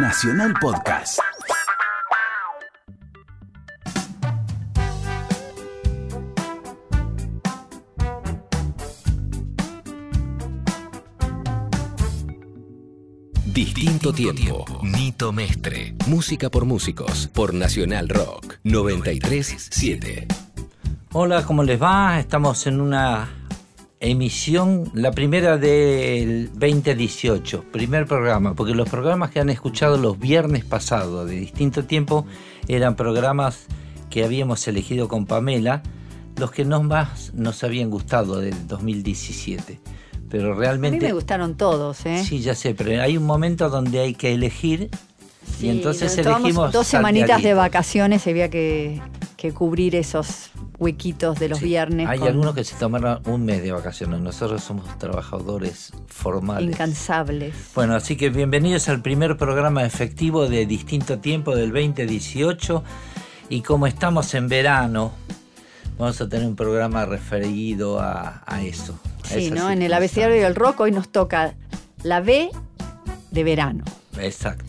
[0.00, 1.18] Nacional Podcast.
[13.46, 14.64] Distinto tiempo.
[14.84, 15.96] Nito Mestre.
[16.06, 17.26] Música por músicos.
[17.34, 18.60] Por Nacional Rock.
[18.62, 20.28] 937.
[21.12, 22.20] Hola, ¿cómo les va?
[22.20, 23.37] Estamos en una
[24.00, 30.64] emisión, la primera del 2018, primer programa, porque los programas que han escuchado los viernes
[30.64, 32.26] pasados de distinto tiempo
[32.68, 33.66] eran programas
[34.10, 35.82] que habíamos elegido con Pamela,
[36.36, 39.80] los que no más nos habían gustado del 2017.
[40.30, 40.98] Pero realmente...
[40.98, 42.22] A mí me gustaron todos, ¿eh?
[42.22, 44.90] Sí, ya sé, pero hay un momento donde hay que elegir
[45.60, 46.72] y entonces elegimos...
[46.72, 49.00] Dos semanitas de vacaciones y había que,
[49.36, 52.08] que cubrir esos huequitos de los Sí, viernes.
[52.08, 54.20] Hay con- algunos que se tomaron un mes de vacaciones.
[54.20, 56.70] Nosotros somos trabajadores formales.
[56.74, 57.54] Incansables.
[57.74, 62.84] Bueno, así que bienvenidos al primer programa efectivo de Distinto Tiempo del 2018.
[63.50, 65.12] Y como estamos en verano,
[65.98, 68.98] vamos a tener un programa referido a, a eso.
[69.24, 69.70] a Sí, ¿no?
[69.70, 71.54] En el abecedario del rock hoy nos toca
[72.02, 72.50] la B
[73.30, 73.84] de verano.
[74.18, 74.67] Exacto.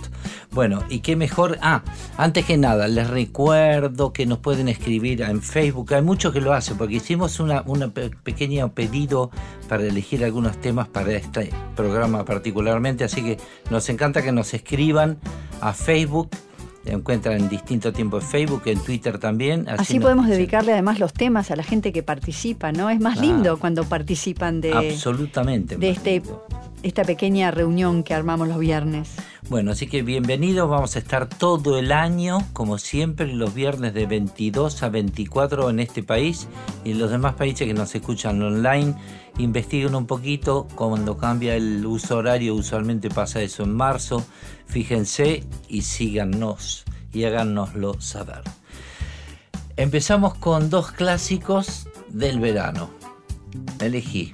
[0.52, 1.59] Bueno, y qué mejor.
[1.61, 1.83] Ah,
[2.17, 5.94] antes que nada, les recuerdo que nos pueden escribir en Facebook.
[5.94, 9.30] Hay muchos que lo hacen, porque hicimos una, una pe- pequeño pedido
[9.67, 13.03] para elegir algunos temas para este programa particularmente.
[13.03, 13.38] Así que
[13.69, 15.19] nos encanta que nos escriban
[15.61, 16.30] a Facebook.
[16.90, 19.70] Se encuentran en distinto tiempo en Facebook, en Twitter también.
[19.70, 22.90] Así, podemos dicen- dedicarle además los temas a la gente que participa, ¿no?
[22.90, 23.22] Es más Ah.
[23.22, 25.76] lindo cuando participan de, Absolutamente.
[25.78, 26.44] de este, lindo.
[26.81, 29.12] esta pequeña reunión que armamos los viernes.
[29.50, 34.08] Bueno, así que bienvenidos, vamos a estar todo el año, como siempre, los viernes de
[34.08, 36.48] 22 a 24 en este país
[36.84, 38.96] y en los demás países que nos escuchan online.
[39.38, 44.26] Investiguen un poquito cuando cambia el uso horario, usualmente pasa eso en marzo.
[44.70, 48.42] Fíjense y síganos y háganoslo saber.
[49.78, 52.90] Empezamos con dos clásicos del verano.
[53.80, 54.31] Elegí.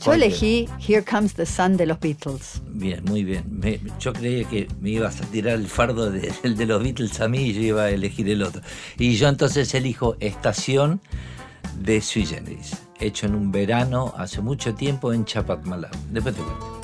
[0.00, 2.60] Yo ¿Cuál elegí Here Comes the Sun de los Beatles.
[2.68, 3.44] Bien, muy bien.
[3.50, 7.20] Me- yo creía que me ibas a tirar el fardo de, el de los Beatles
[7.20, 8.62] a mí y yo iba a elegir el otro.
[8.98, 11.00] Y yo entonces elijo Estación
[11.80, 15.90] de Sui Generis, hecho en un verano hace mucho tiempo en Chapatmalá.
[16.12, 16.80] Después te cuento.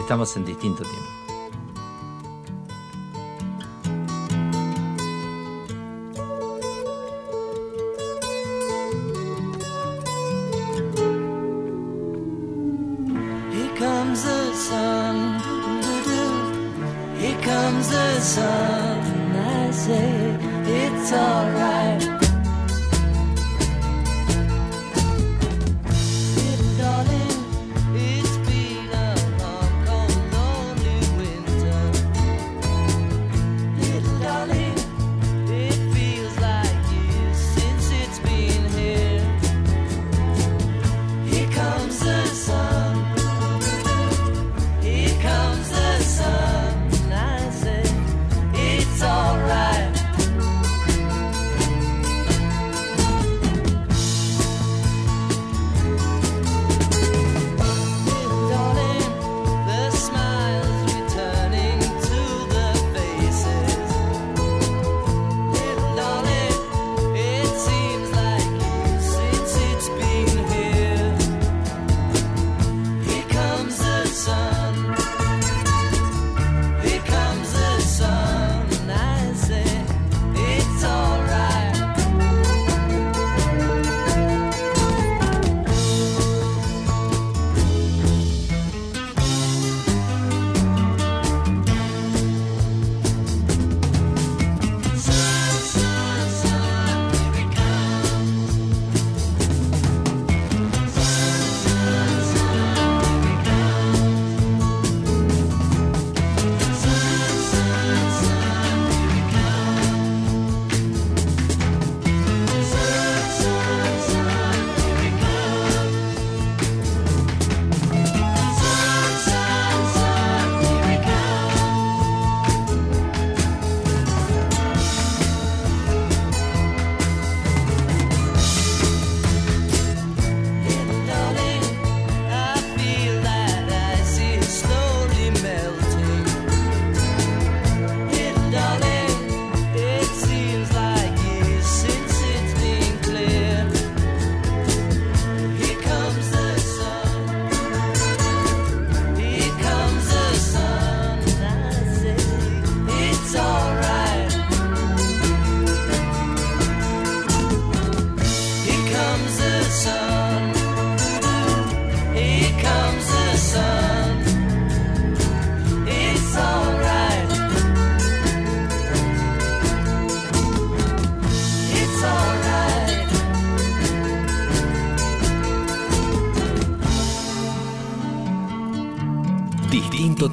[0.00, 1.08] Estamos en distinto tiempo.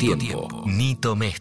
[0.02, 0.64] Tiempo.
[0.66, 1.41] Nito Mestre.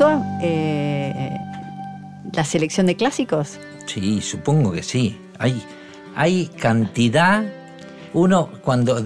[0.00, 1.36] Gustó eh,
[2.32, 3.58] la selección de clásicos?
[3.86, 5.18] Sí, supongo que sí.
[5.38, 5.62] Hay,
[6.16, 7.44] hay cantidad.
[8.14, 9.04] Uno, cuando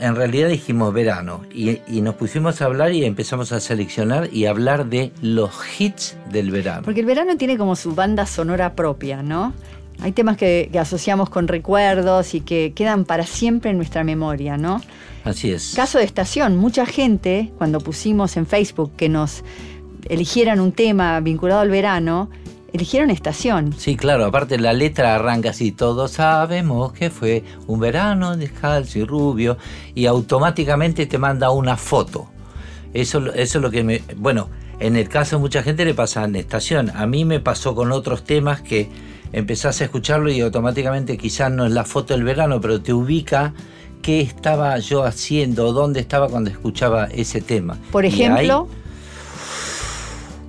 [0.00, 4.46] en realidad dijimos verano y, y nos pusimos a hablar y empezamos a seleccionar y
[4.46, 6.82] hablar de los hits del verano.
[6.84, 9.54] Porque el verano tiene como su banda sonora propia, ¿no?
[10.00, 14.58] Hay temas que, que asociamos con recuerdos y que quedan para siempre en nuestra memoria,
[14.58, 14.82] ¿no?
[15.22, 15.72] Así es.
[15.74, 19.42] Caso de estación, mucha gente, cuando pusimos en Facebook que nos
[20.08, 22.30] eligieran un tema vinculado al verano,
[22.72, 23.72] eligieron estación.
[23.76, 29.04] Sí, claro, aparte la letra arranca así, todos sabemos que fue un verano descalzo y
[29.04, 29.56] rubio,
[29.94, 32.26] y automáticamente te manda una foto.
[32.92, 34.02] Eso, eso es lo que me...
[34.16, 34.48] Bueno,
[34.80, 36.90] en el caso de mucha gente le pasa en estación.
[36.94, 38.88] A mí me pasó con otros temas que
[39.32, 43.52] empezás a escucharlo y automáticamente quizás no es la foto del verano, pero te ubica
[44.02, 47.78] qué estaba yo haciendo, dónde estaba cuando escuchaba ese tema.
[47.90, 48.68] Por Y ahí- ejemplo,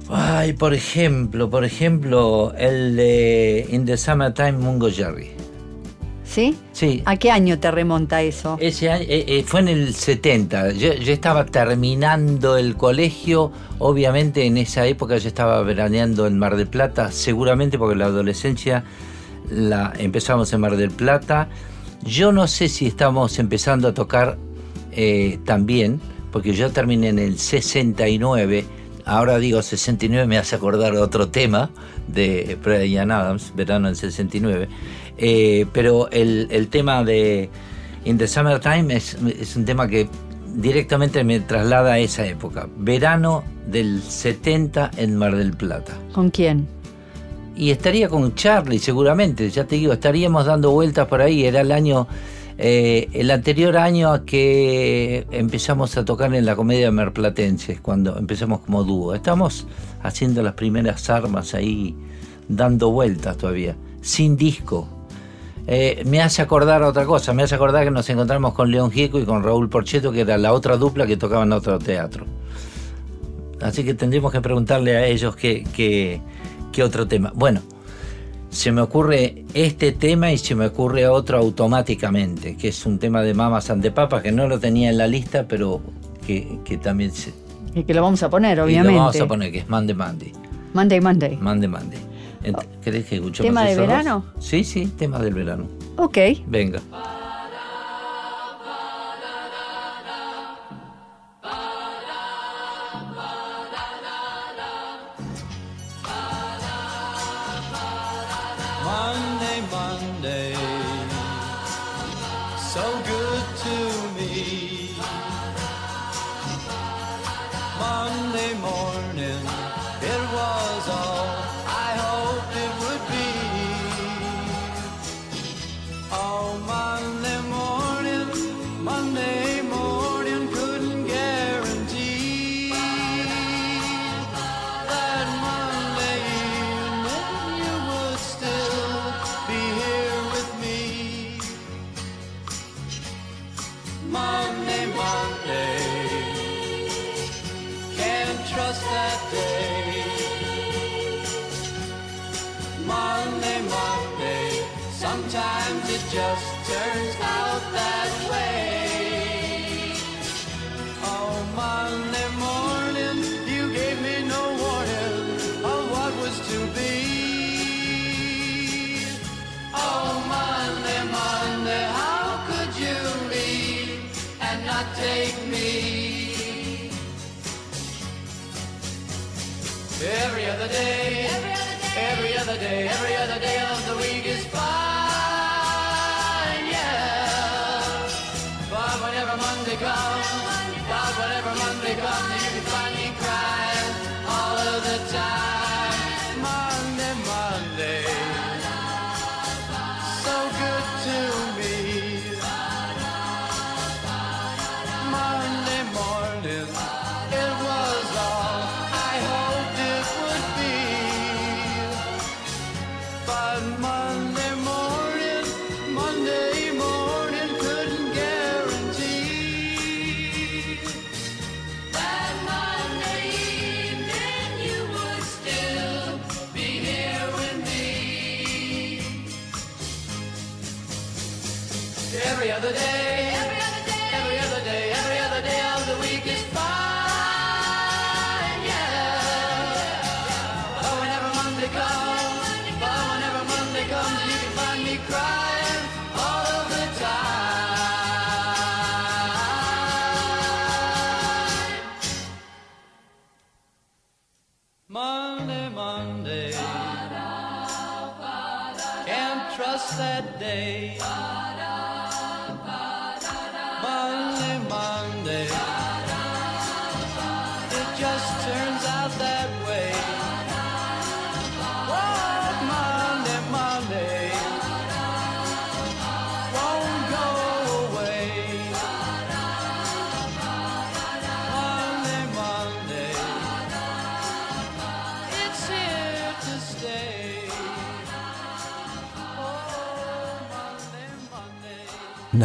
[0.10, 5.32] Ay, por ejemplo, por ejemplo, el de In the Summertime Mungo Jerry.
[6.24, 6.56] ¿sí?
[6.74, 8.58] Sí, ¿A qué año te remonta eso?
[8.60, 10.74] ese año, eh, eh, fue en el 70.
[10.74, 13.52] Yo, yo estaba terminando el colegio.
[13.80, 18.84] Obviamente en esa época yo estaba veraneando en Mar del Plata, seguramente porque la adolescencia
[19.50, 21.48] la empezamos en Mar del Plata.
[22.04, 24.38] Yo no sé si estamos empezando a tocar
[24.92, 28.66] eh, también, porque yo terminé en el 69.
[29.06, 31.70] Ahora digo 69, me hace acordar otro tema
[32.08, 34.68] de Brian Adams, verano del 69.
[35.18, 37.50] Eh, pero el, el tema de
[38.04, 40.10] In the Summertime es, es un tema que
[40.56, 42.68] directamente me traslada a esa época.
[42.78, 45.94] Verano del 70 en Mar del Plata.
[46.14, 46.68] ¿Con quién?
[47.56, 51.46] Y estaría con Charlie seguramente, ya te digo, estaríamos dando vueltas por ahí.
[51.46, 52.08] Era el año,
[52.58, 58.62] eh, el anterior año a que empezamos a tocar en la comedia merplatense, cuando empezamos
[58.62, 59.14] como dúo.
[59.14, 59.68] Estamos
[60.02, 61.96] haciendo las primeras armas ahí,
[62.48, 64.88] dando vueltas todavía, sin disco.
[65.68, 69.20] Eh, me hace acordar otra cosa, me hace acordar que nos encontramos con León Gieco
[69.20, 72.26] y con Raúl Porcheto, que era la otra dupla que tocaba en otro teatro.
[73.62, 75.66] Así que tendríamos que preguntarle a ellos qué,
[76.72, 77.32] qué otro tema.
[77.36, 77.62] Bueno,
[78.56, 83.22] se me ocurre este tema y se me ocurre otro automáticamente, que es un tema
[83.22, 85.82] de Mamas and the Papas, que no lo tenía en la lista, pero
[86.26, 87.34] que, que también se...
[87.76, 88.94] Y que lo vamos a poner, y obviamente.
[88.94, 90.32] lo vamos a poner, que es Mande Mande.
[90.74, 91.38] Monday, Monday.
[91.38, 91.98] Mande Mande.
[92.44, 93.88] Ent- ¿Querés que escuchemos ¿Tema de esos dos?
[93.88, 94.26] verano?
[94.40, 95.66] Sí, sí, tema del verano.
[95.98, 96.18] Ok.
[96.48, 96.80] Venga.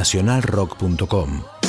[0.01, 1.60] nacionalrock.com.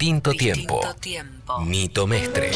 [0.00, 0.80] Distinto, tiempo.
[0.98, 1.60] tiempo.
[1.60, 2.50] Nito Mestre.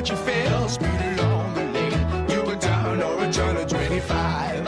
[0.00, 0.66] What you feel.
[0.66, 4.64] Speed along the lane, you go down or a turn of 25.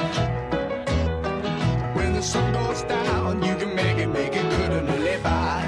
[1.96, 5.62] When the sun goes down, you can make it, make it good and live by.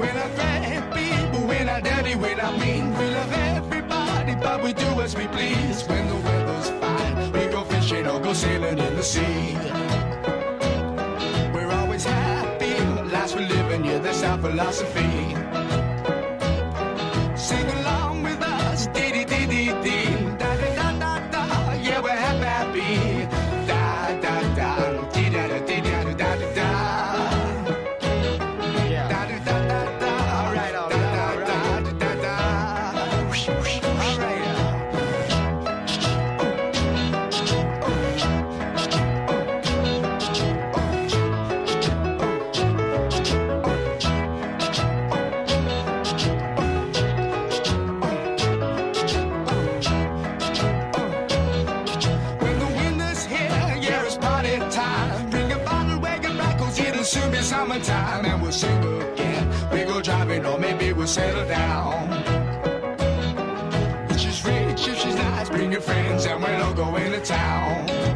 [0.00, 4.74] When I grab people, when I dirty, when I mean, we love everybody, but we
[4.74, 5.82] do as we please.
[5.88, 9.56] When the weather's fine, we go fishing or go sailing in the sea.
[11.54, 12.74] We're always happy,
[13.14, 15.15] lives we're living, yeah, that's our philosophy.
[61.16, 62.12] Settle down.
[64.18, 68.15] She's rich, if she's nice, bring your friends, and we'll all go into town.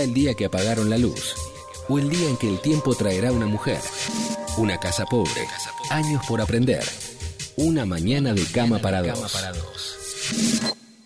[0.00, 1.34] Será el día que apagaron la luz.
[1.86, 3.80] O el día en que el tiempo traerá una mujer.
[4.56, 5.46] Una casa pobre.
[5.90, 6.82] Años por aprender.
[7.56, 9.98] Una mañana de cama para dos.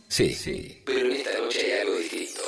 [0.06, 0.80] Sí, sí.
[0.86, 2.42] Pero en esta noche hay algo distinto.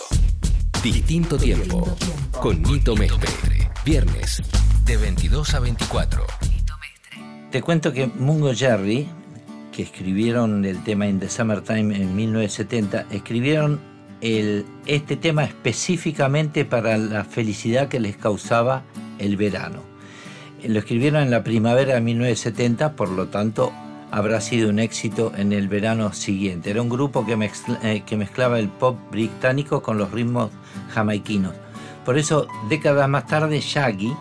[0.85, 1.97] Distinto tiempo.
[2.41, 3.69] Con Nito Mestre.
[3.85, 4.41] Viernes,
[4.85, 6.27] de 22 a 24.
[7.51, 9.09] Te cuento que Mungo Jerry,
[9.73, 13.81] que escribieron el tema In the Summertime en 1970, escribieron
[14.21, 18.83] el, este tema específicamente para la felicidad que les causaba
[19.19, 19.81] el verano.
[20.67, 23.73] Lo escribieron en la primavera de 1970, por lo tanto
[24.11, 26.71] habrá sido un éxito en el verano siguiente.
[26.71, 27.27] Era un grupo
[27.83, 30.51] eh, que mezclaba el pop británico con los ritmos
[30.91, 31.55] jamaiquinos.
[32.05, 34.15] Por eso, décadas más tarde, Shaggy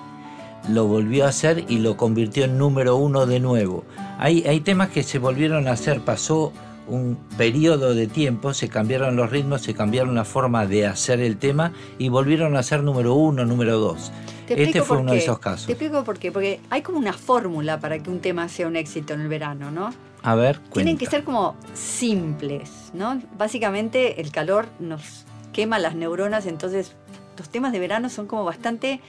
[0.70, 3.86] lo volvió a hacer y lo convirtió en número uno de nuevo.
[4.18, 6.52] Hay temas que se volvieron a hacer, pasó
[6.88, 11.38] un periodo de tiempo, se cambiaron los ritmos, se cambiaron la forma de hacer el
[11.38, 14.12] tema y volvieron a ser número uno, número dos.
[14.48, 15.66] Te Este fue uno de esos casos.
[15.66, 16.32] Te explico por qué.
[16.32, 19.72] Porque hay como una fórmula para que un tema sea un éxito en el verano,
[19.72, 19.92] ¿no?
[20.22, 21.18] A ver, Tienen que cuenta.
[21.18, 23.22] ser como simples, ¿no?
[23.38, 26.96] Básicamente el calor nos quema las neuronas, entonces
[27.38, 29.02] los temas de verano son como bastante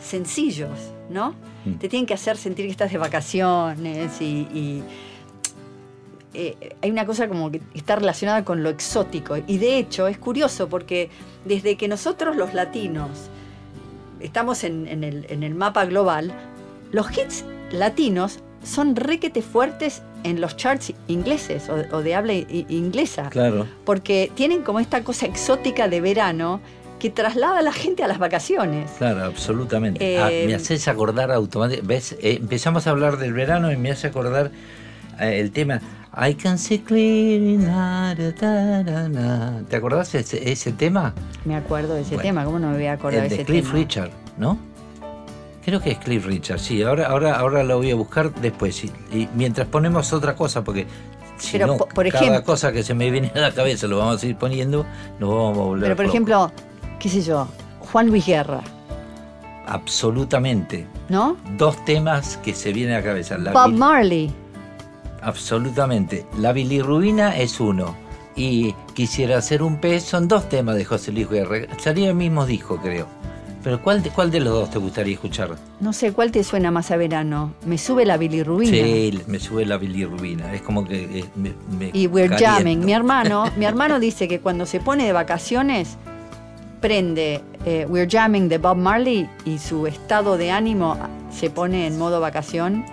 [0.00, 1.34] sencillos, ¿no?
[1.64, 1.74] Mm.
[1.74, 4.82] Te tienen que hacer sentir que estás de vacaciones y, y
[6.34, 9.36] eh, hay una cosa como que está relacionada con lo exótico.
[9.46, 11.10] Y de hecho es curioso porque
[11.44, 13.08] desde que nosotros los latinos
[14.20, 16.32] estamos en, en el, en el mapa global,
[16.92, 23.28] los hits latinos son requete fuertes en los charts ingleses o, o de habla inglesa.
[23.30, 23.66] Claro.
[23.84, 26.60] Porque tienen como esta cosa exótica de verano
[26.98, 28.90] que traslada a la gente a las vacaciones.
[28.96, 30.14] Claro, absolutamente.
[30.14, 31.86] Eh, Ah, me haces acordar automáticamente.
[31.86, 32.12] ¿Ves?
[32.22, 34.50] Eh, empezamos a hablar del verano y me hace acordar
[35.20, 35.82] eh, el tema
[36.16, 37.56] I can see clearly.
[37.56, 39.62] na, da, da, da, na.
[39.68, 41.12] ¿Te acordás ese, ese tema?
[41.44, 43.42] Me acuerdo de ese Bueno, tema, ¿cómo no me voy a acordar el de de
[43.42, 43.78] ese Cliff tema?
[43.78, 44.58] Richard, ¿no?
[45.64, 46.82] Creo que es Cliff Richard, sí.
[46.82, 48.84] Ahora, ahora, ahora lo voy a buscar después.
[48.84, 50.86] Y, y mientras ponemos otra cosa, porque
[51.38, 53.98] si Pero, no, por cada ejemplo- cosa que se me viene a la cabeza lo
[53.98, 54.84] vamos a ir poniendo,
[55.18, 56.52] nos vamos a volver Pero por ejemplo,
[57.00, 57.48] qué sé yo,
[57.80, 58.60] Juan Luis Guerra,
[59.66, 60.86] Absolutamente.
[61.08, 61.36] ¿no?
[61.56, 63.38] Dos temas que se vienen a la cabeza.
[63.38, 64.30] La Bob Marley.
[65.24, 66.26] Absolutamente.
[66.38, 67.96] La bilirrubina es uno.
[68.36, 71.58] Y quisiera hacer un pez son dos temas de José Luis Guerra.
[71.78, 73.06] Sería el mismo disco, creo.
[73.62, 75.56] Pero ¿cuál de, ¿cuál de los dos te gustaría escuchar?
[75.80, 77.54] No sé, ¿cuál te suena más a verano?
[77.64, 78.72] Me sube la bilirrubina.
[78.72, 80.52] Sí, me sube la bilirrubina.
[80.52, 82.56] Es como que eh, me, me Y We're caliento.
[82.56, 82.84] Jamming.
[82.84, 85.96] Mi hermano, mi hermano dice que cuando se pone de vacaciones,
[86.82, 90.98] prende eh, We're Jamming de Bob Marley y su estado de ánimo
[91.30, 92.84] se pone en modo vacación.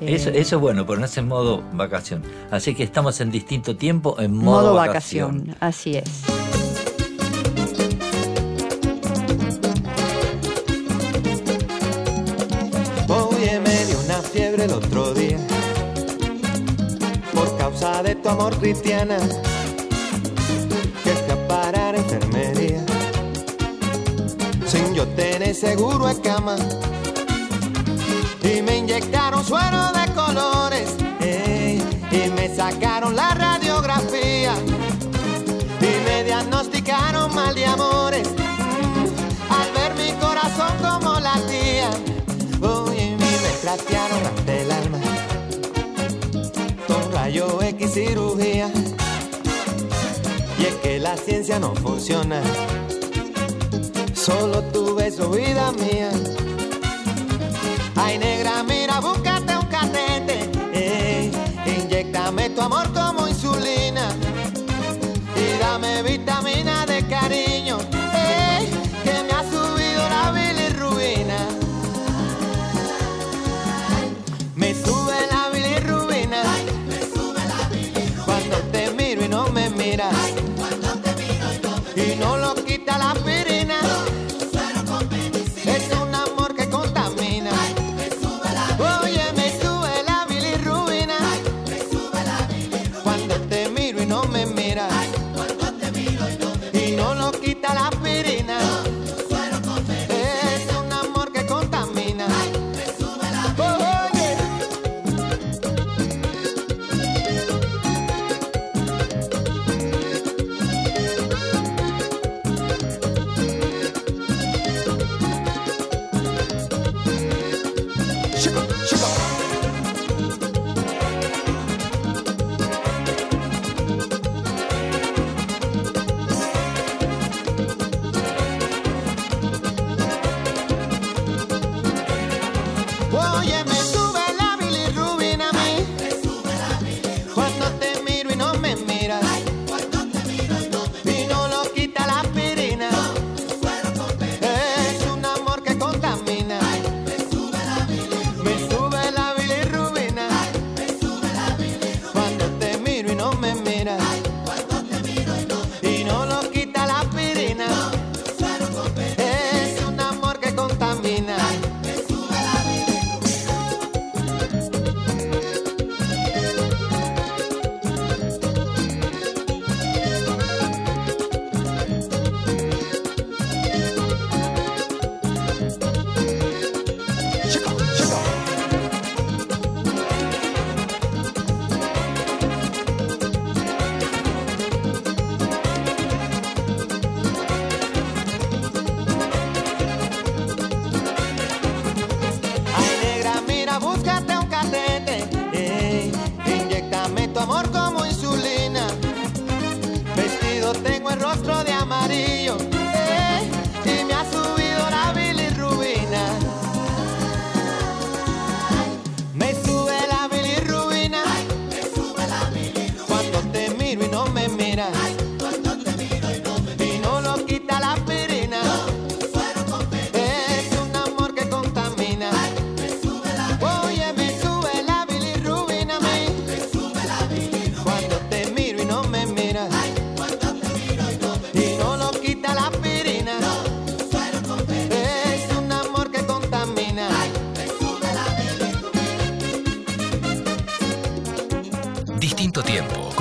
[0.00, 2.22] Eh, Eso, eso es bueno, ponerse en modo vacación.
[2.50, 5.38] Así que estamos en distinto tiempo en modo, modo vacación.
[5.38, 5.56] vacación.
[5.60, 6.04] Así es.
[13.08, 15.38] Oye, me dio una fiebre el otro día
[17.32, 19.18] por causa de tu amor cristiana
[21.04, 22.84] que fui a parar a enfermería
[24.66, 26.56] sin yo tener seguro de cama
[28.42, 34.54] y me inyectaron suero de colores ey, y me sacaron la radiografía
[35.80, 38.28] y me diagnosticaron mal de amores
[39.50, 41.90] al ver mi corazón como latía
[42.62, 44.98] Oye, y me trastearon hasta el alma
[46.86, 48.70] con rayo X cirugía.
[50.58, 52.40] Y es que la ciencia no funciona.
[54.14, 56.10] Solo tu beso, vida mía.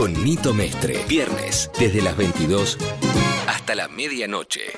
[0.06, 1.04] con Nito Mestre.
[1.08, 2.78] Viernes, desde las 22
[3.48, 4.75] hasta la medianoche.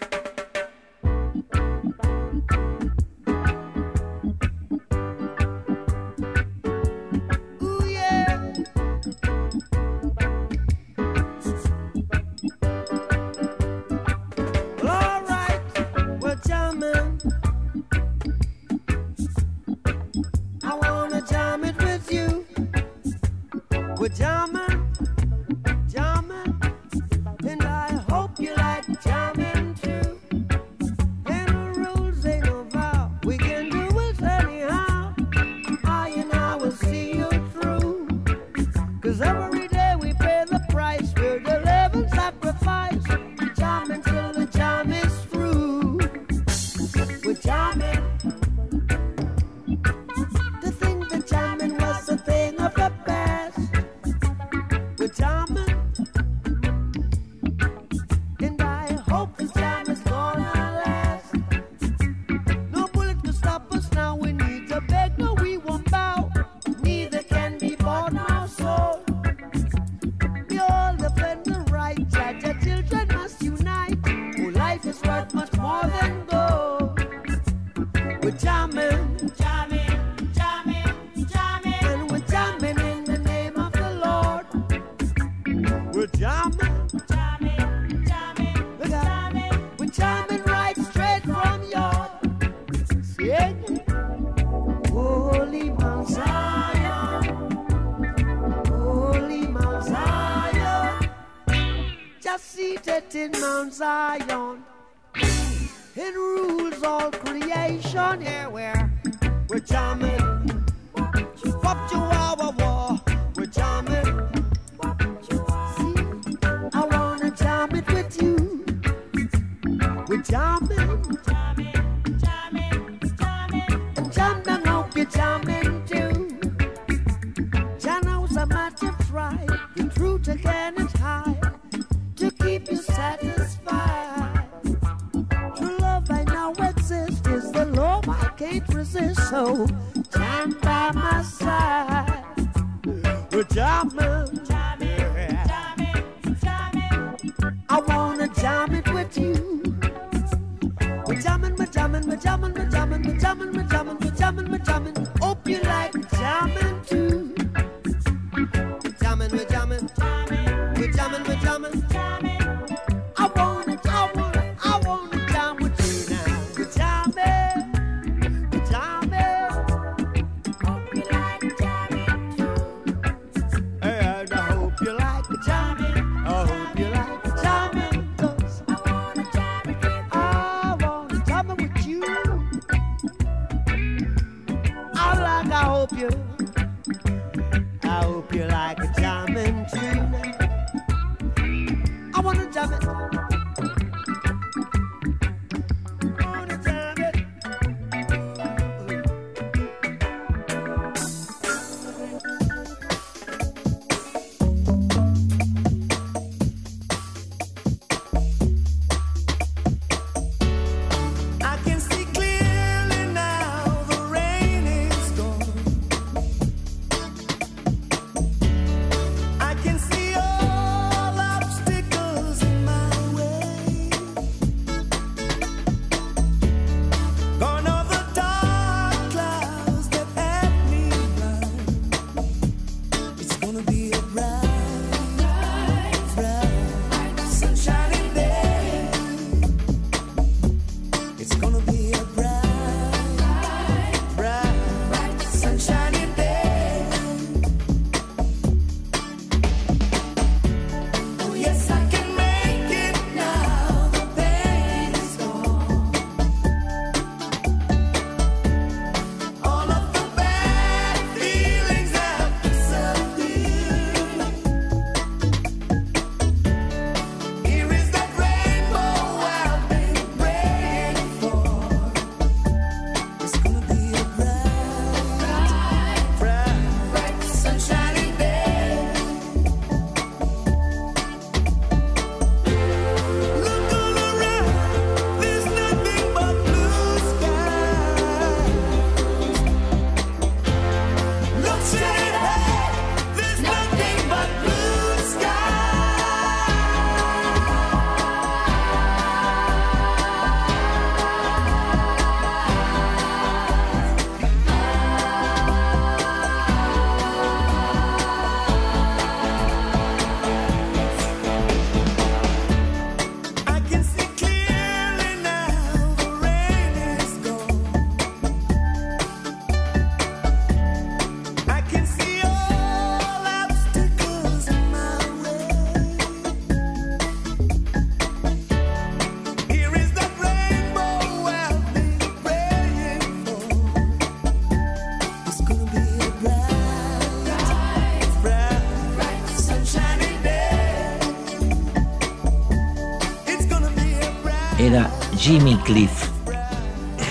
[345.28, 345.92] Jimmy Cliff.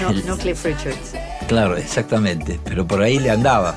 [0.01, 1.13] No, no Cliff Richards.
[1.49, 3.75] Claro, exactamente, pero por ahí le andaba.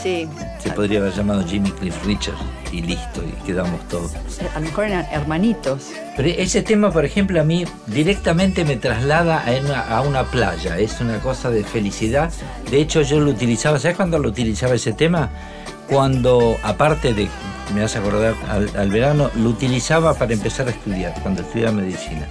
[0.00, 0.28] Sí.
[0.60, 2.36] Se podría haber llamado Jimmy Cliff Richard
[2.70, 4.12] y listo, y quedamos todos.
[4.54, 5.88] A lo mejor eran hermanitos.
[6.16, 10.78] Pero ese tema, por ejemplo, a mí directamente me traslada a una, a una playa.
[10.78, 12.30] Es una cosa de felicidad.
[12.70, 13.80] De hecho, yo lo utilizaba.
[13.80, 15.30] ¿Sabes cuándo lo utilizaba ese tema?
[15.88, 17.28] Cuando, aparte de,
[17.74, 22.28] me hace acordar al, al verano, lo utilizaba para empezar a estudiar, cuando estudiaba medicina.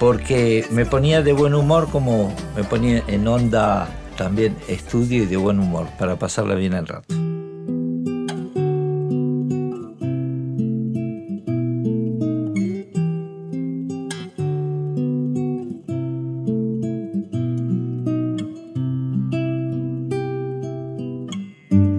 [0.00, 3.86] Porque me ponía de buen humor, como me ponía en onda
[4.16, 7.14] también estudio y de buen humor, para pasarla bien el rato.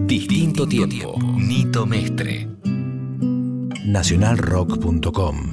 [0.08, 1.20] Distinto tiempo.
[1.38, 2.48] Nito Mestre.
[3.86, 5.51] nacionalrock.com.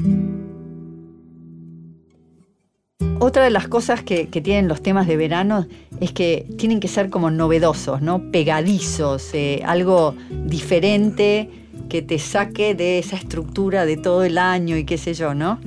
[3.38, 5.64] Otra de las cosas que, que tienen los temas de verano
[6.01, 8.33] es que tienen que ser como novedosos, ¿no?
[8.33, 11.48] Pegadizos, eh, algo diferente
[11.88, 15.61] que te saque de esa estructura de todo el año y qué sé yo, ¿no?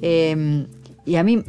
[0.00, 0.64] Eh,
[1.04, 1.42] y a mí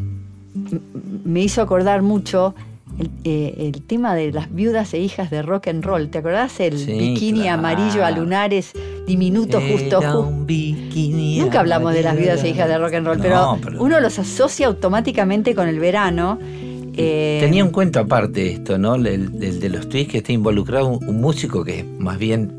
[1.23, 2.53] me hizo acordar mucho
[2.99, 6.09] el, eh, el tema de las viudas e hijas de rock and roll.
[6.09, 6.59] ¿Te acordás?
[6.59, 7.59] El Sí, bikini claro.
[7.59, 8.73] amarillo a lunares,
[9.07, 9.99] diminuto, justo,
[10.47, 13.99] Nunca hablamos de las viudas e hijas de rock and roll, No, pero, pero- uno
[13.99, 16.37] los asocia automáticamente con el verano.
[16.95, 18.95] eh, Tenía un cuento aparte esto, ¿no?
[18.95, 19.05] El,
[19.41, 22.51] el de los tweets que está involucrado un, un músico que es más bien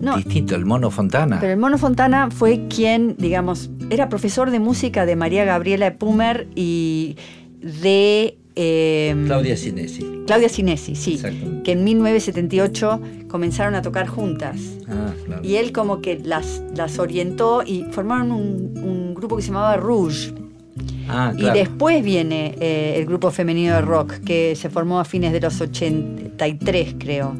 [0.00, 0.16] No.
[0.16, 1.38] distinto, el Mono Fontana.
[1.40, 6.46] Pero el Mono Fontana fue quien, digamos, era profesor de música de María Gabriela Pumer
[6.54, 7.16] y
[7.60, 10.04] de eh, Claudia Sinesi.
[10.26, 11.20] Claudia Sinesi, sí,
[11.64, 14.60] que en 1978 comenzaron a tocar juntas.
[14.88, 15.42] Ah, claro.
[15.44, 19.76] Y él como que las, las orientó y formaron un, un grupo que se llamaba
[19.76, 20.32] Rouge.
[21.08, 21.58] Ah, Y claro.
[21.58, 25.60] después viene eh, el grupo femenino de rock, que se formó a fines de los
[25.60, 27.34] 83, creo,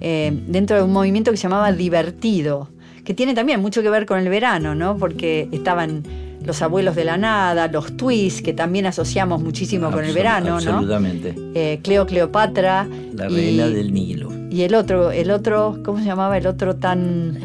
[0.00, 2.68] eh, dentro de un movimiento que se llamaba Divertido,
[3.04, 4.96] que tiene también mucho que ver con el verano, ¿no?
[4.96, 6.02] Porque estaban
[6.44, 10.54] los abuelos de la nada, los twists, que también asociamos muchísimo con el verano, ¿no?
[10.56, 11.34] Absolutamente.
[11.54, 12.86] Eh, Cleo Cleopatra.
[13.14, 14.30] La y- reina del Nilo.
[14.50, 16.36] y el otro, el otro, ¿cómo se llamaba?
[16.38, 17.38] El otro tan...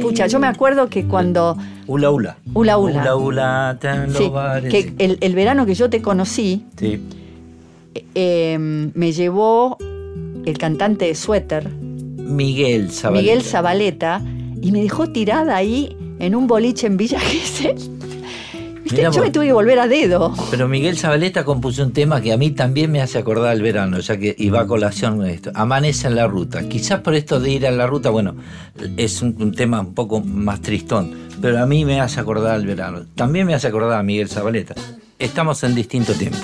[0.00, 1.56] Pucha, yo me acuerdo que cuando...
[1.86, 2.36] Ula Ula.
[2.54, 3.00] Ula Ula.
[3.02, 4.30] Ula Ula, tan Sí,
[4.70, 7.00] que el, el verano que yo te conocí, Sí.
[8.14, 8.56] eh,
[8.94, 9.76] me llevó
[10.44, 13.20] el cantante de Suéter, Miguel Zabaleta.
[13.22, 14.22] Miguel Zabaleta,
[14.60, 17.76] y me dejó tirada ahí en un boliche en Villa Gesell.
[18.92, 20.34] Mirá Yo me tuve que volver a dedo.
[20.50, 23.98] Pero Miguel Zabaleta compuso un tema que a mí también me hace acordar el verano,
[24.00, 25.50] ya que iba a colación con esto.
[25.54, 26.68] Amanece en la ruta.
[26.68, 28.36] Quizás por esto de ir a la ruta, bueno,
[28.96, 32.66] es un, un tema un poco más tristón, pero a mí me hace acordar el
[32.66, 33.06] verano.
[33.14, 34.74] También me hace acordar a Miguel Zabaleta.
[35.18, 36.38] Estamos en distinto tiempo.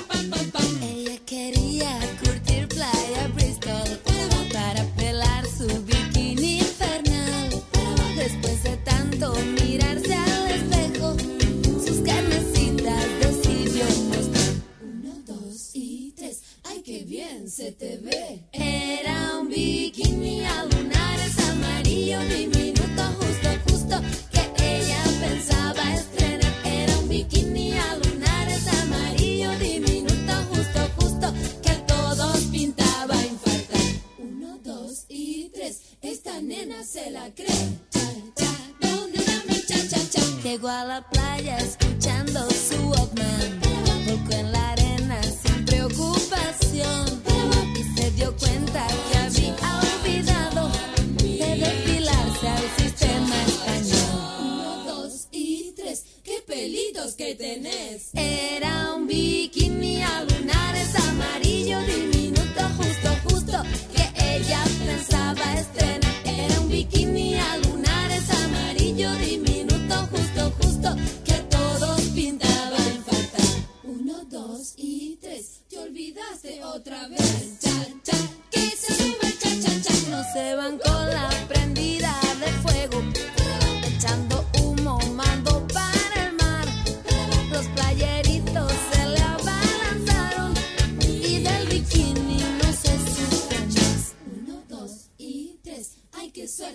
[40.79, 41.18] Palapa.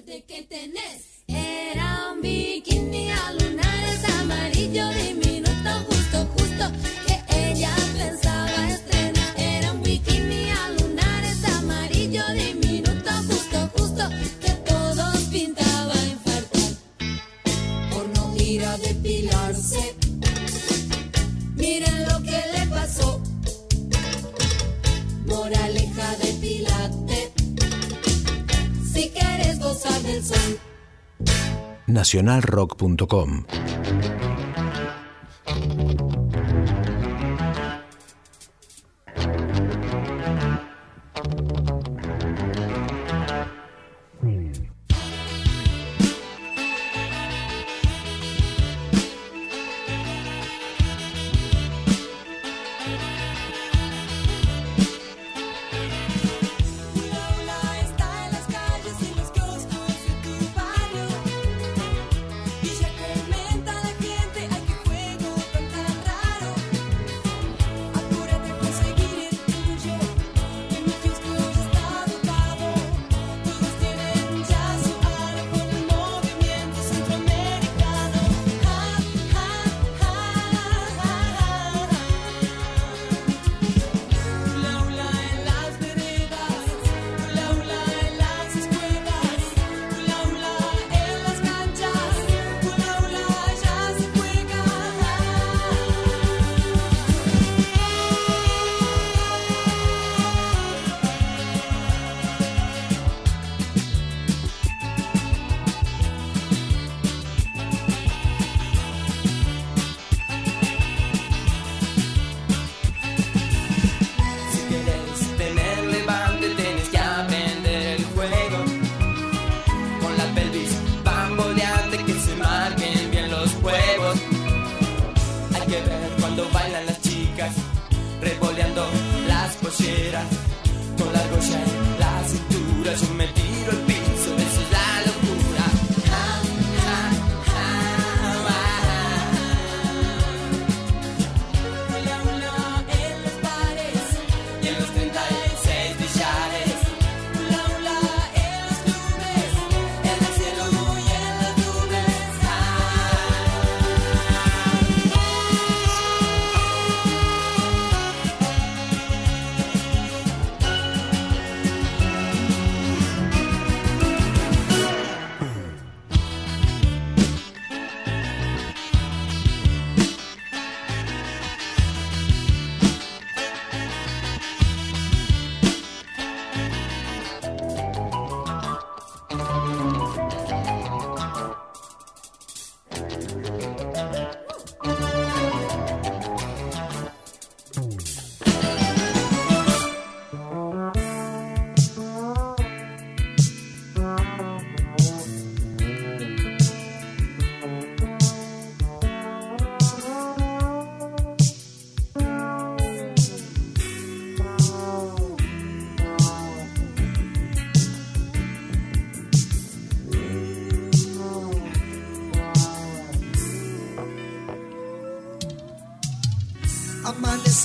[0.04, 1.13] de que tenés.
[32.14, 33.63] nacionalrock.com.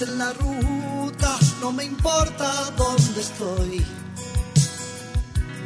[0.01, 3.85] En la ruta, no me importa dónde estoy.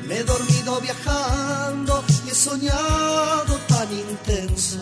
[0.07, 4.79] Me he dormido viajando y he soñado tan intenso.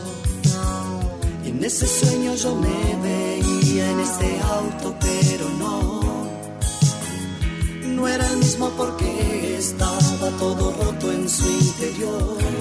[1.43, 6.01] Y en ese sueño yo me veía en este auto, pero no.
[7.87, 12.60] No era el mismo porque estaba todo roto en su interior.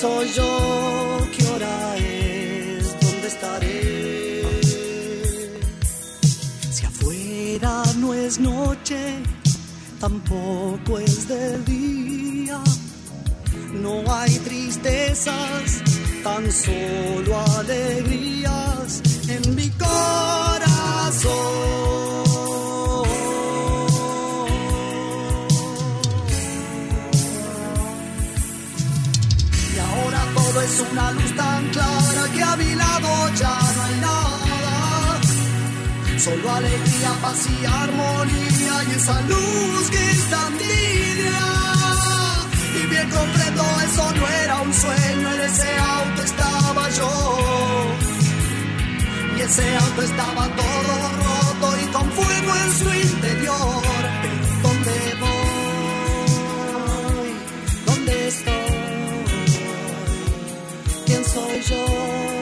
[0.00, 1.26] ¿Quién soy yo?
[1.36, 3.00] ¿Qué hora es?
[3.00, 4.42] ¿Dónde estaré?
[6.70, 9.16] Si afuera no es noche,
[9.98, 12.60] tampoco es de día.
[13.72, 15.82] No hay tristezas,
[16.22, 21.28] tan solo alegrías en mi corazón.
[30.90, 33.10] Una luz tan clara que a mi lado
[33.40, 35.20] ya no hay nada.
[36.18, 41.46] Solo alegría, paz y armonía y esa luz que es tan tibia.
[42.80, 47.12] Y bien comprendo, eso no era un sueño, en ese auto estaba yo.
[49.36, 50.92] Y ese auto estaba todo
[51.24, 53.87] roto y con fuego en su interior.
[61.30, 62.37] ¿Quién soy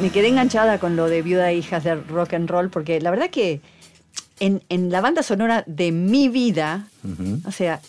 [0.00, 3.10] me quedé enganchada con lo de Viuda e Hijas de Rock and Roll, porque la
[3.10, 3.60] verdad que
[4.40, 6.86] en, en la banda sonora de mi vida,
[7.44, 7.80] o sea,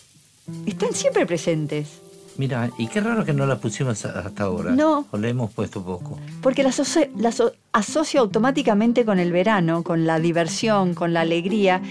[0.66, 2.00] están siempre presentes.
[2.36, 4.70] Mira, y qué raro que no la pusimos hasta ahora.
[4.70, 5.06] No.
[5.10, 6.18] O la hemos puesto poco.
[6.40, 11.20] Porque la, asocio, la aso- asocio automáticamente con el verano, con la diversión, con la
[11.20, 11.82] alegría.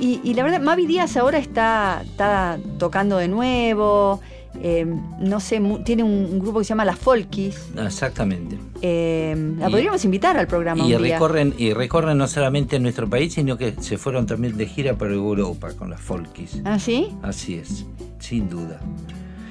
[0.00, 4.20] Y, y la verdad, Mavi Díaz ahora está, está tocando de nuevo.
[4.62, 4.86] Eh,
[5.20, 7.56] no sé, tiene un, grupo que se llama Las Folkis.
[7.84, 8.58] Exactamente.
[8.82, 11.14] eh, la Y- podríamos invitar al programa Y un día.
[11.14, 14.94] recorren, y recorren no solamente en nuestro país, sino que se fueron también de gira
[14.94, 16.60] por Europa con las Folkis.
[16.64, 17.08] ¿Ah, sí?
[17.22, 17.86] Así es,
[18.18, 18.80] sin duda.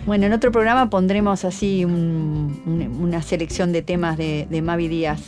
[0.05, 4.87] Bueno, en otro programa pondremos así un- un- una selección de temas de, de Mavi
[4.87, 5.19] Díaz.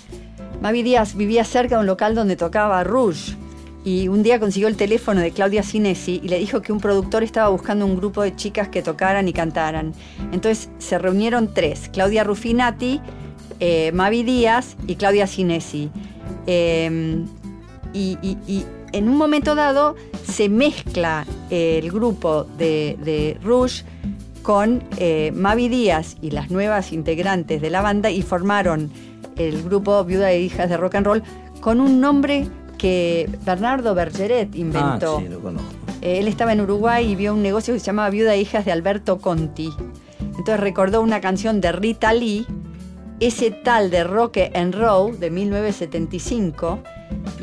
[0.62, 3.36] Mavi Díaz vivía cerca de un local donde tocaba Rouge
[3.84, 7.24] y un día consiguió el teléfono de Claudia Cinesi y le dijo que un productor
[7.24, 9.94] estaba buscando un grupo de chicas que tocaran y cantaran.
[10.32, 13.02] Entonces se reunieron tres, Claudia Rufinati,
[13.60, 15.90] eh, Mavi Díaz y Claudia Cinesi.
[16.48, 17.26] Eh,
[17.94, 23.84] y, en un momento dado se mezcla eh, el grupo de, de Rouge
[24.48, 28.90] con eh, Mavi Díaz y las nuevas integrantes de la banda y formaron
[29.36, 31.24] el grupo Viuda e Hijas de Rock and Roll
[31.60, 32.48] con un nombre
[32.78, 35.18] que Bernardo Bergeret inventó.
[35.18, 35.70] Ah, sí, lo conozco.
[36.02, 38.66] Eh, él estaba en Uruguay y vio un negocio que se llamaba Viuda e Hijas
[38.66, 39.70] de Alberto Conti.
[40.20, 42.46] Entonces recordó una canción de Rita Lee,
[43.20, 46.80] ese tal de Rock and Roll de 1975,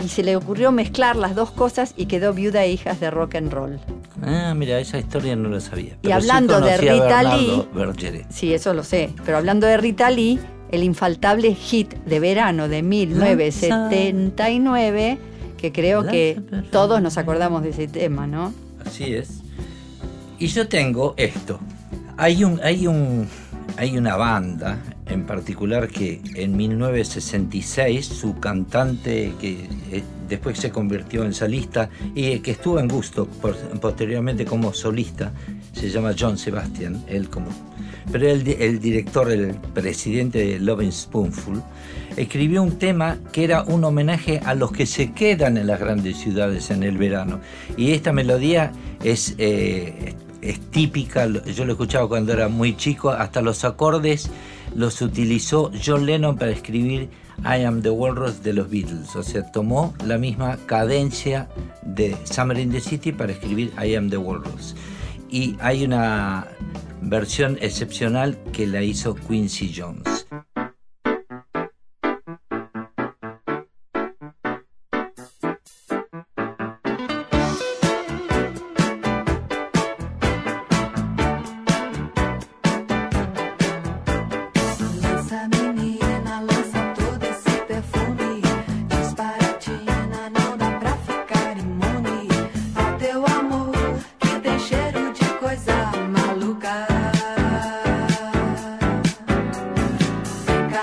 [0.04, 3.34] y se le ocurrió mezclar las dos cosas y quedó Viuda e Hijas de Rock
[3.36, 3.80] and Roll.
[4.22, 5.94] Ah, mira, esa historia no la sabía.
[5.94, 8.26] Y Pero sí hablando de conocía a Rita Lee- Bergeret.
[8.30, 9.10] Sí, eso lo sé.
[9.24, 10.38] Pero hablando de Rita Lee,
[10.74, 15.18] el infaltable hit de verano de 1979,
[15.58, 18.52] que creo que todos nos acordamos de ese tema, ¿no?
[18.84, 19.40] Así es.
[20.38, 21.58] Y yo tengo esto.
[22.16, 23.26] Hay un, hay un,
[23.76, 31.24] hay una banda en particular que en 1966 su cantante que eh, después se convirtió
[31.24, 35.32] en solista y que estuvo en gusto por- posteriormente como solista
[35.72, 37.48] se llama John Sebastian él como
[38.12, 41.62] pero el, di- el director el presidente de Loving Spoonful
[42.16, 46.16] escribió un tema que era un homenaje a los que se quedan en las grandes
[46.18, 47.40] ciudades en el verano
[47.76, 53.40] y esta melodía es eh, es típica, yo lo escuchaba cuando era muy chico, hasta
[53.40, 54.30] los acordes
[54.76, 57.08] los utilizó John Lennon para escribir
[57.42, 61.48] I Am the Walrus de los Beatles, o sea, tomó la misma cadencia
[61.82, 64.76] de Summer in the City para escribir I Am the Walrus.
[65.34, 66.46] Y hay una
[67.00, 70.23] versión excepcional que la hizo Quincy Jones.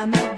[0.02, 0.31] llama.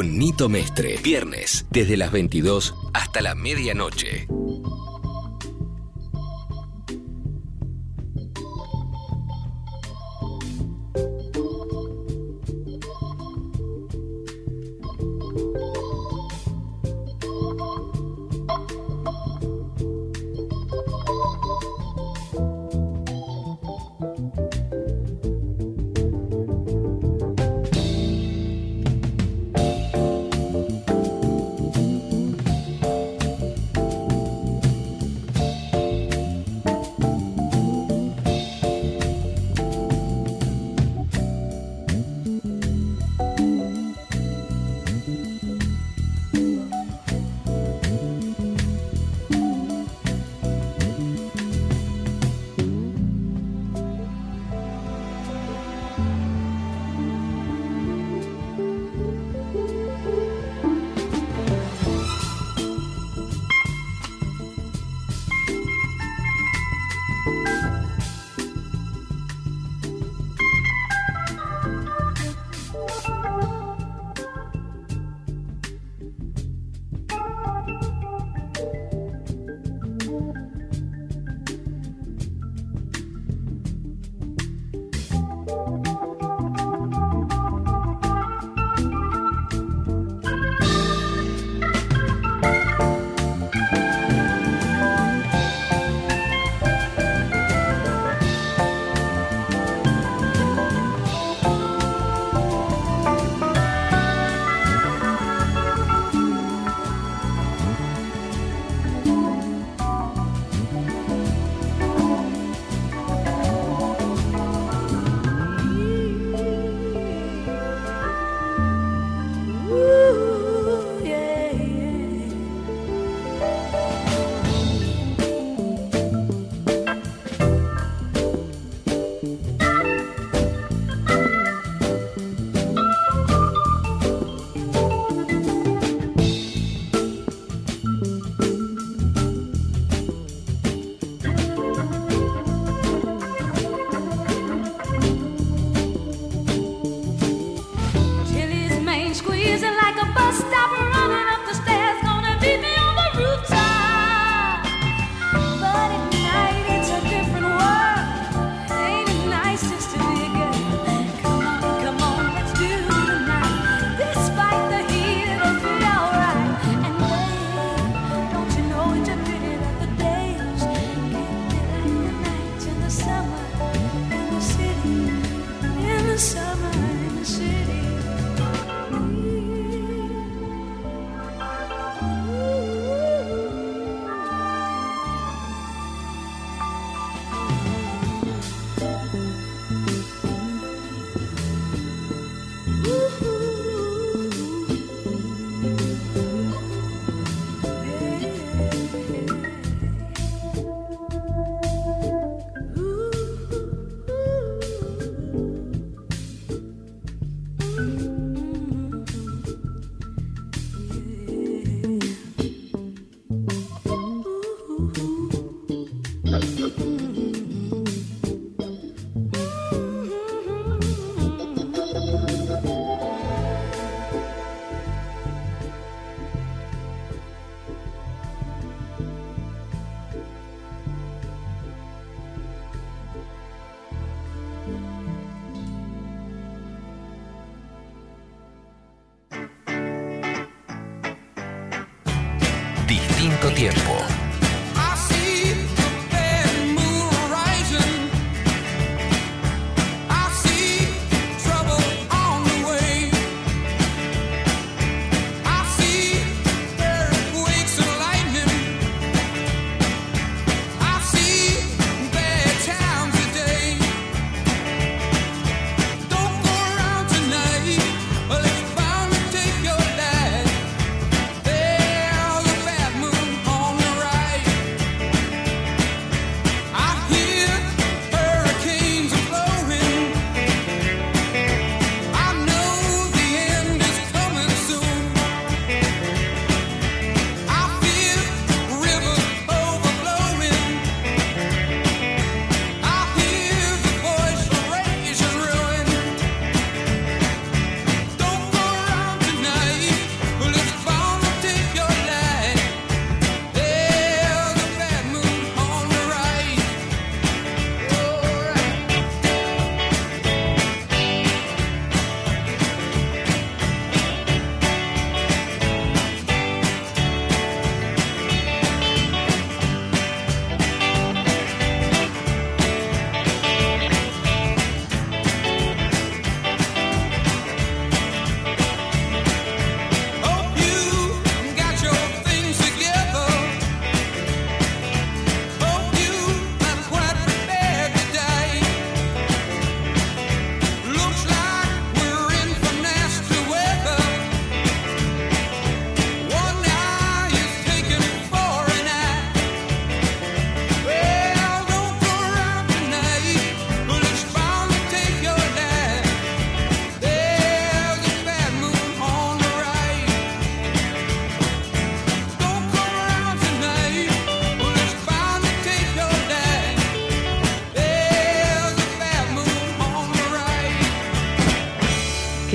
[0.00, 0.96] con Nito Mestre.
[1.02, 4.29] Viernes, desde las 22 hasta la medianoche.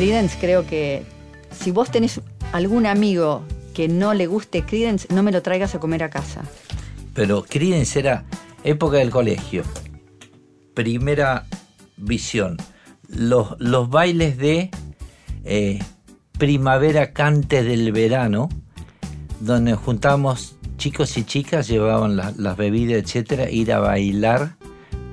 [0.06, 1.02] Credence creo que
[1.64, 3.42] si vos tenés algún amigo
[3.74, 6.44] que no le guste Credence, no me lo traigas a comer a casa.
[7.16, 8.24] Pero Creedence era
[8.64, 9.64] época del colegio.
[10.76, 11.48] Primera
[11.98, 12.58] visión.
[13.08, 14.70] Los, los bailes de
[15.44, 15.80] eh,
[16.38, 18.50] primavera cante del verano,
[19.40, 24.56] donde nos juntábamos chicos y chicas, llevaban la- las bebidas, etcétera, ir a bailar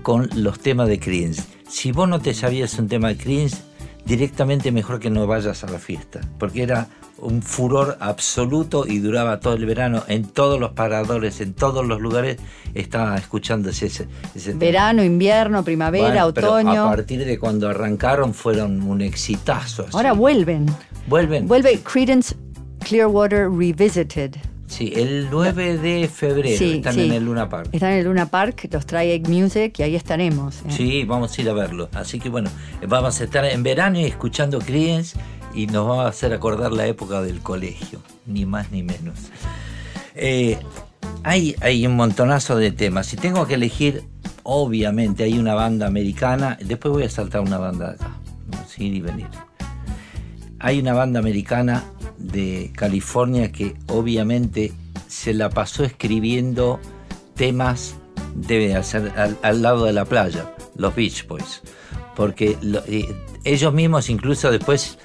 [0.02, 1.44] con los temas de Creedence.
[1.66, 3.56] Si vos no te sabías un tema de Creedence,
[4.04, 6.88] directamente mejor que no vayas a la fiesta, porque era
[7.18, 12.00] un furor absoluto y duraba todo el verano en todos los paradores, en todos los
[12.00, 12.38] lugares,
[12.74, 14.08] estaba escuchándose ese.
[14.54, 16.84] Verano, invierno, primavera, Bueno, pero otoño.
[16.86, 19.86] A partir de cuando arrancaron fueron un exitazo.
[19.92, 20.66] Ahora vuelven.
[21.06, 21.46] vuelven.
[21.46, 22.34] Vuelve Credence
[22.80, 24.51] Clearwater Revisited.
[24.72, 27.04] Sí, el 9 de febrero Sí, están sí.
[27.04, 27.68] en el Luna Park.
[27.72, 30.60] Están en el Luna Park, los trae Egg Music y ahí estaremos.
[30.62, 30.70] ¿eh?
[30.70, 31.90] Sí, vamos a ir a verlo.
[31.92, 32.48] Así que bueno,
[32.88, 35.18] vamos a estar en verano y escuchando Creedence
[35.54, 39.18] y nos va a hacer acordar la época del colegio, ni más ni menos.
[40.14, 40.58] Eh,
[41.22, 43.08] hay, hay un montonazo de temas.
[43.08, 44.04] Si tengo que elegir,
[44.42, 48.16] obviamente hay una banda americana, después voy a saltar una banda de acá,
[48.56, 49.26] a ir y venir.
[50.58, 51.84] Hay una banda americana
[52.22, 54.72] de California que obviamente
[55.08, 56.80] se la pasó escribiendo
[57.34, 57.96] temas,
[58.34, 59.12] debe hacer
[59.42, 61.62] al, lado de la playa, los Beach Boys.
[62.16, 62.56] Porque
[62.88, 63.14] eh,
[63.44, 64.98] ellos mismos incluso después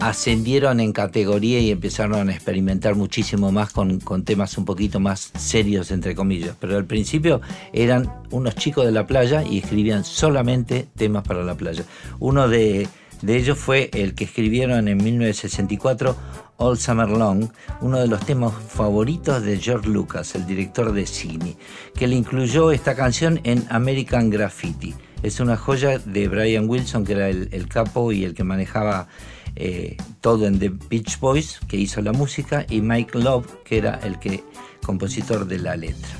[0.00, 5.32] ascendieron en categoría y empezaron a experimentar muchísimo más con, con temas un poquito más
[5.38, 6.56] serios, entre comillas.
[6.60, 7.40] Pero al principio
[7.72, 11.84] eran unos chicos de la playa y escribían solamente temas para la playa.
[12.18, 12.88] Uno de,
[13.22, 16.16] de ellos fue el que escribieron en 1964,
[16.56, 17.48] All Summer Long,
[17.80, 21.56] uno de los temas favoritos de George Lucas, el director de cine,
[21.94, 24.94] que le incluyó esta canción en American Graffiti.
[25.22, 29.08] Es una joya de Brian Wilson, que era el, capo y el que manejaba
[29.56, 33.98] eh, todo en The Beach Boys, que hizo la música, y Mike Love, que era
[34.04, 34.44] el que
[34.84, 36.10] compositor de la letra.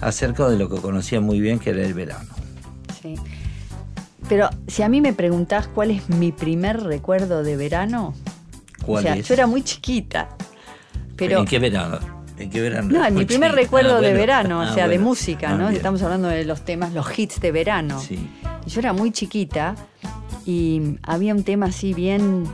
[0.00, 2.28] Acerca de lo que conocía muy bien, que era el verano.
[3.00, 3.14] Sí.
[4.28, 8.14] Pero si a mí me preguntás cuál es mi primer recuerdo de verano,
[8.90, 9.26] ¿Cuál o sea, es?
[9.28, 10.28] yo era muy chiquita.
[11.16, 11.98] Pero ¿En qué verano?
[12.38, 12.88] ¿En qué verano?
[12.98, 13.62] no, en mi primer chiquita.
[13.64, 14.18] recuerdo Ah, de bueno.
[14.18, 15.64] verano, Ah, o sea, de música, Ah, ¿no?
[15.64, 15.76] bien.
[15.76, 18.00] Estamos hablando de los temas, los hits de verano.
[18.00, 18.18] Sí.
[18.66, 19.74] Yo era muy chiquita
[20.46, 22.44] y había un tema así bien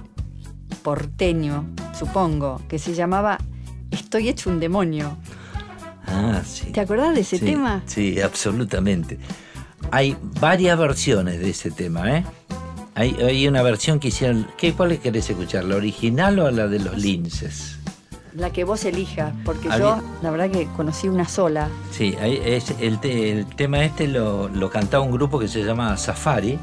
[0.82, 1.66] porteño,
[1.99, 3.39] supongo, que se llamaba
[3.91, 5.16] Estoy hecho un demonio.
[6.07, 6.66] Ah, sí.
[6.72, 7.82] ¿Te acordás de ese Sí, tema?
[7.87, 9.18] Sí, absolutamente.
[9.91, 12.24] Hay varias versiones de ese tema, ¿eh?
[12.97, 14.49] Hay, hay una versión que hicieron.
[14.57, 15.64] ¿qué, ¿Cuál querés escuchar?
[15.64, 17.76] ¿La original o la de los linces?
[18.34, 21.68] La que vos elijas, porque Había- yo la verdad que conocí una sola.
[21.90, 25.62] Sí, hay- es- el, te- el tema este lo, lo cantaba un grupo que se
[25.62, 26.59] llama Safari,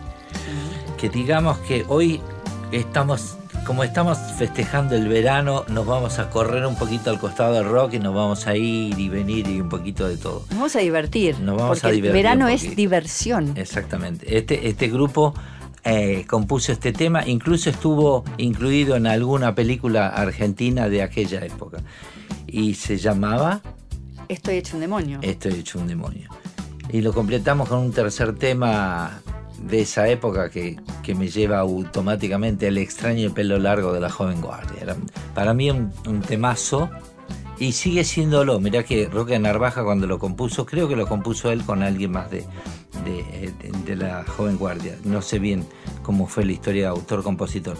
[0.97, 2.19] que digamos que hoy
[2.71, 7.65] estamos, como estamos festejando el verano, nos vamos a correr un poquito al costado del
[7.65, 10.41] rock y nos vamos a ir y venir y un poquito de todo.
[10.49, 11.39] Nos vamos a divertir.
[11.39, 13.53] Nos vamos porque a divertir el verano es diversión.
[13.55, 14.37] Exactamente.
[14.37, 15.33] Este, este grupo
[15.83, 21.79] eh, compuso este tema, incluso estuvo incluido en alguna película argentina de aquella época.
[22.47, 23.61] Y se llamaba
[24.29, 25.19] Estoy hecho un demonio.
[25.21, 26.29] Estoy hecho un demonio.
[26.91, 29.21] Y lo completamos con un tercer tema
[29.61, 34.41] de esa época que, que me lleva automáticamente al extraño pelo largo de la joven
[34.41, 34.81] guardia.
[34.81, 34.95] Era
[35.33, 36.89] para mí un, un temazo
[37.59, 38.59] y sigue siéndolo.
[38.59, 42.29] Mirá que Roque Narvaja cuando lo compuso, creo que lo compuso él con alguien más
[42.31, 42.45] de,
[43.05, 44.97] de, de- de la joven guardia.
[45.03, 45.65] No sé bien
[46.03, 47.77] cómo fue la historia de autor-compositor.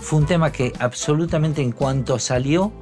[0.00, 2.72] Fue un tema que absolutamente en cuanto salió,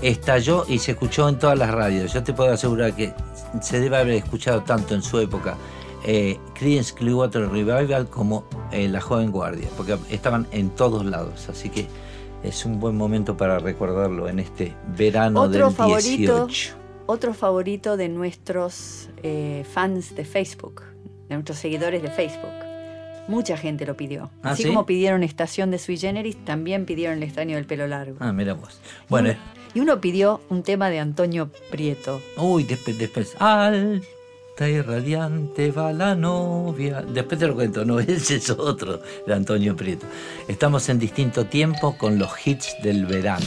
[0.00, 2.12] estalló y se escuchó en todas las radios.
[2.12, 3.12] Yo te puedo asegurar que
[3.60, 5.56] se debe haber escuchado tanto en su época
[6.04, 11.48] eh, Creedence Clearwater Revival como eh, La Joven Guardia, porque estaban en todos lados.
[11.48, 11.86] Así que
[12.42, 16.74] es un buen momento para recordarlo en este verano Otro del favorito, 18.
[17.06, 20.82] otro favorito de nuestros eh, fans de Facebook,
[21.32, 22.50] de nuestros seguidores de Facebook.
[23.28, 24.30] Mucha gente lo pidió.
[24.42, 24.68] ¿Ah, Así sí?
[24.68, 28.16] como pidieron Estación de Sui Generis, también pidieron El extraño del pelo largo.
[28.20, 28.80] Ah, mira vos.
[29.08, 29.34] Bueno,
[29.74, 32.20] Y uno pidió un tema de Antonio Prieto.
[32.36, 33.34] uy, después, después.
[33.38, 37.00] Alta y radiante va la novia.
[37.00, 40.06] Después te lo cuento, no, ese es otro de Antonio Prieto.
[40.48, 43.46] Estamos en distinto tiempo con los hits del verano.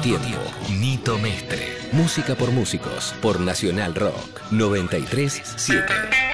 [0.00, 0.26] Tiempo,
[0.78, 1.78] Nito Mestre.
[1.92, 6.25] Música por músicos, por Nacional Rock 937.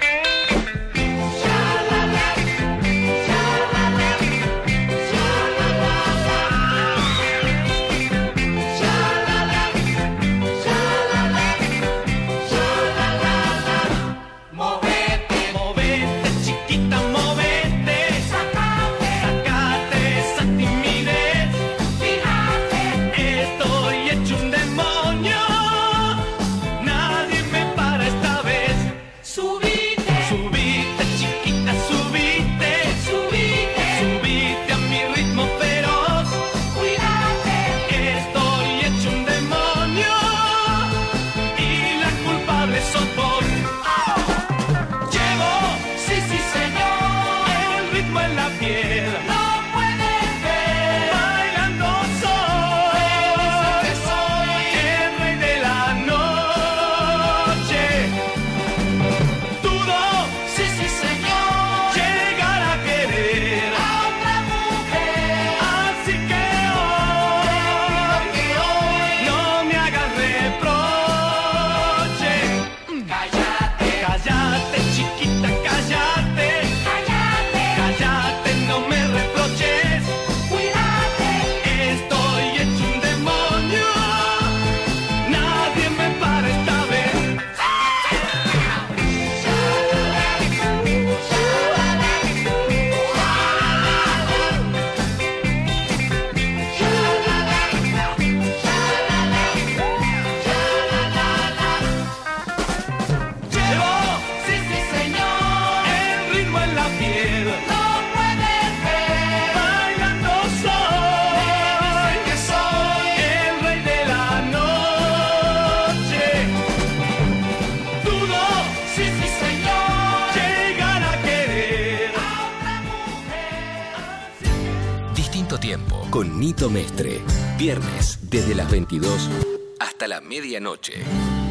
[130.33, 130.95] medianoche.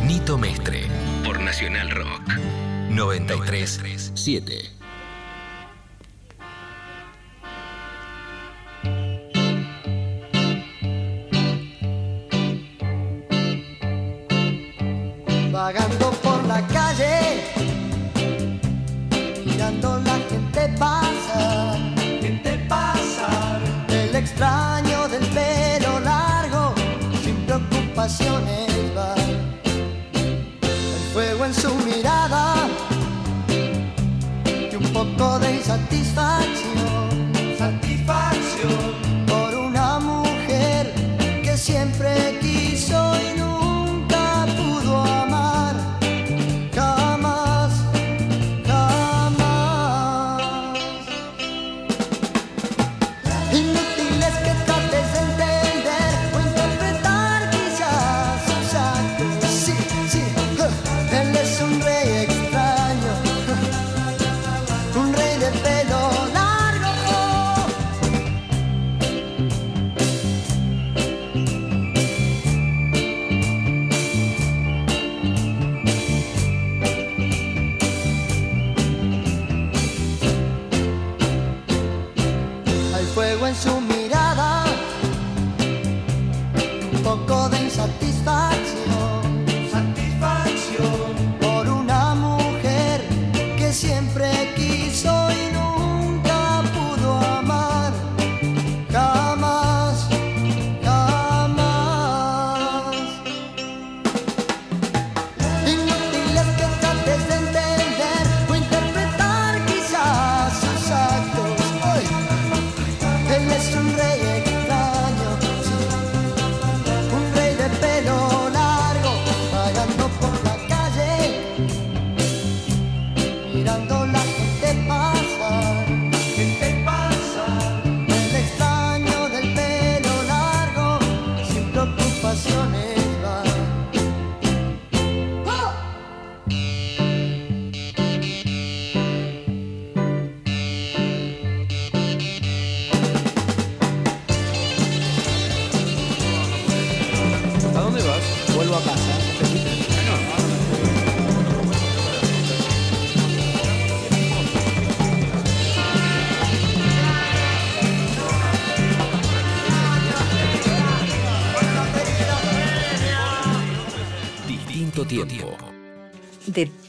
[0.01, 0.87] Nito Mestre.
[1.23, 2.23] Por Nacional Rock.
[2.89, 4.80] 93.7.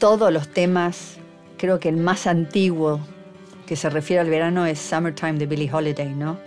[0.03, 1.15] todos los temas,
[1.57, 2.99] creo que el más antiguo
[3.65, 6.37] que se refiere al verano es Summertime de Billie Holiday, ¿no?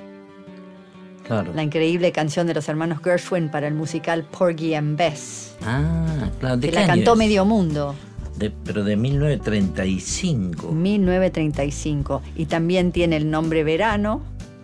[1.26, 1.54] Claro.
[1.54, 6.58] La increíble canción de los hermanos Gershwin para el musical Porgy and Bess, Ah, claro.
[6.58, 7.18] ¿De que la cantó es?
[7.18, 7.94] medio mundo,
[8.36, 10.72] De- pero de 1935.
[10.72, 12.20] 1935.
[12.36, 14.20] Y también tiene el nombre verano,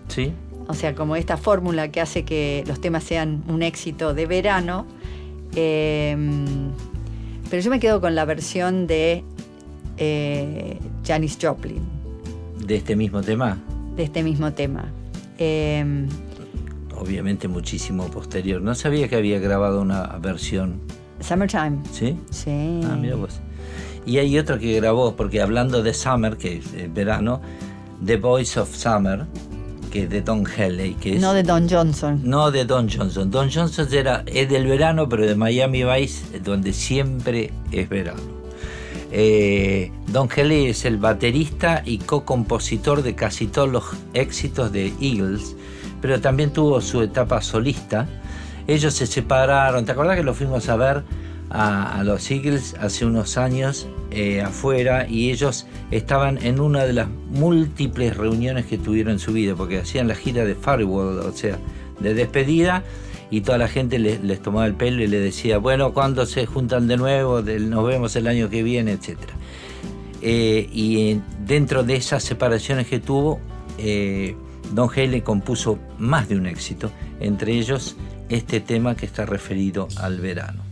[0.09, 0.35] ¿Sí?
[0.69, 4.85] o sea, como esta fórmula que hace que los temas sean un éxito de verano.
[5.57, 6.15] Eh,
[7.53, 9.23] pero yo me quedo con la versión de
[9.99, 11.83] eh, Janis Joplin,
[12.67, 13.59] De este mismo tema.
[13.95, 14.91] de este mismo tema.
[15.37, 16.09] Eh,
[16.97, 18.63] Obviamente muchísimo posterior.
[18.63, 20.81] No sabía que había grabado una versión.
[21.21, 21.81] Summertime.
[21.93, 22.17] ¿Sí?
[22.31, 22.81] Sí.
[22.85, 23.41] Ah, mira vos.
[24.07, 27.43] Y hay otro que grabó, porque hablando de Summer, que es el verano,
[28.03, 29.27] The Voice of Summer,
[29.93, 31.21] que es de Don Henley, que es...
[31.21, 32.21] No de Don Johnson.
[32.25, 33.31] No de Don Johnson.
[33.31, 38.23] Don Johnson era, es del verano, pero de Miami Vice, donde siempre es verano.
[39.13, 45.55] Eh, Don Henley es el baterista y co-compositor de casi todos los éxitos de Eagles,
[46.01, 48.09] pero también tuvo su etapa solista.
[48.67, 51.05] Ellos se separaron, ¿te acuerdas que lo fuimos a ver
[51.55, 57.09] a, los Eagles hace unos años eh, afuera y ellos estaban en una de las
[57.31, 61.59] múltiples reuniones que tuvieron en su vida, porque hacían la gira de Farewell, o sea,
[62.01, 62.85] de despedida,
[63.31, 66.47] y toda la gente les, les tomaba el pelo y le decía, bueno, ¿cuándo se
[66.47, 67.43] juntan de nuevo?
[67.43, 69.19] Nos vemos el año que viene, etc.
[70.23, 73.41] y eh, dentro de esas separaciones que tuvo,
[73.77, 74.35] eh,
[74.73, 77.97] Don Haley compuso más de un éxito, entre ellos
[78.31, 80.72] este tema que está referido al verano.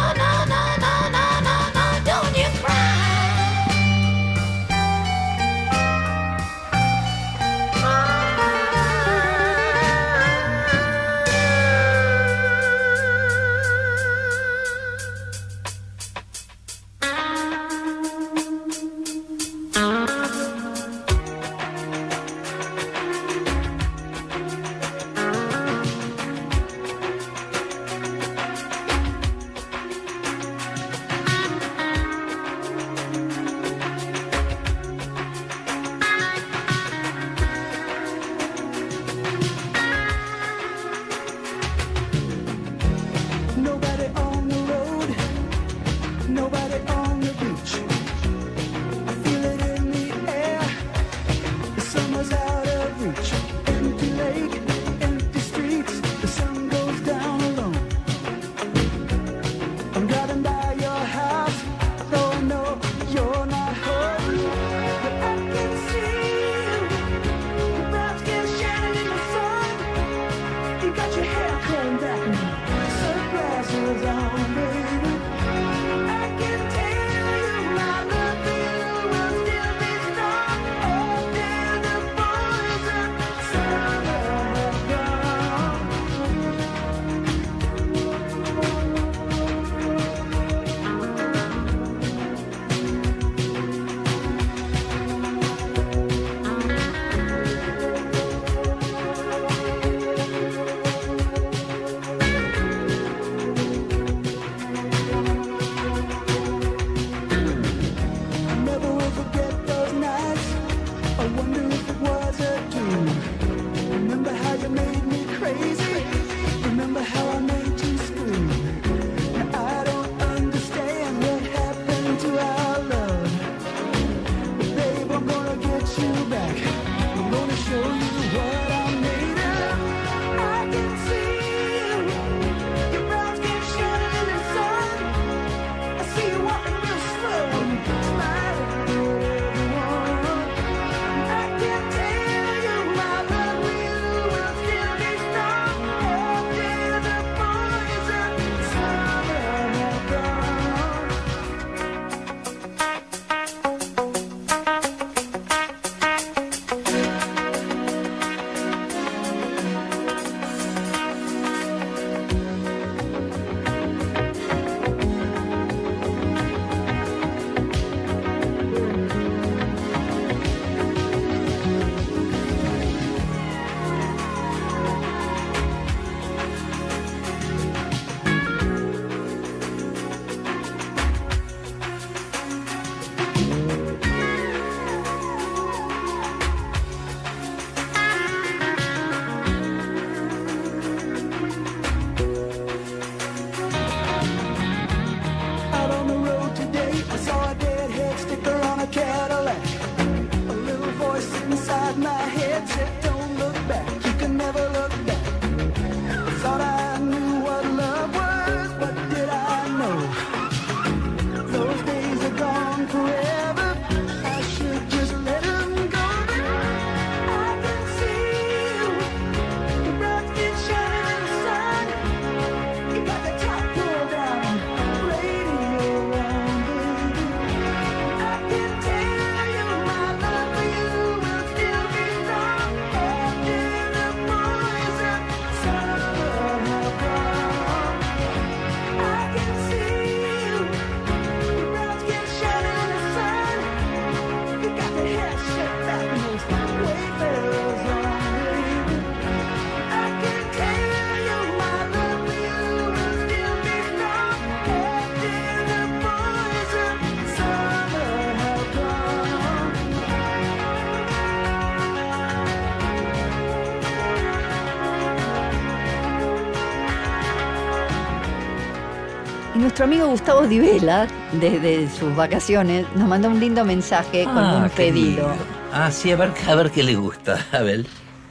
[269.81, 274.69] nuestro amigo Gustavo Divela, desde sus vacaciones, nos mandó un lindo mensaje con Ah, un
[274.69, 275.29] pedido.
[275.29, 275.35] lindo.
[275.73, 277.47] Ah, sí, a ver, a ver qué le gusta.
[277.51, 277.87] A ver.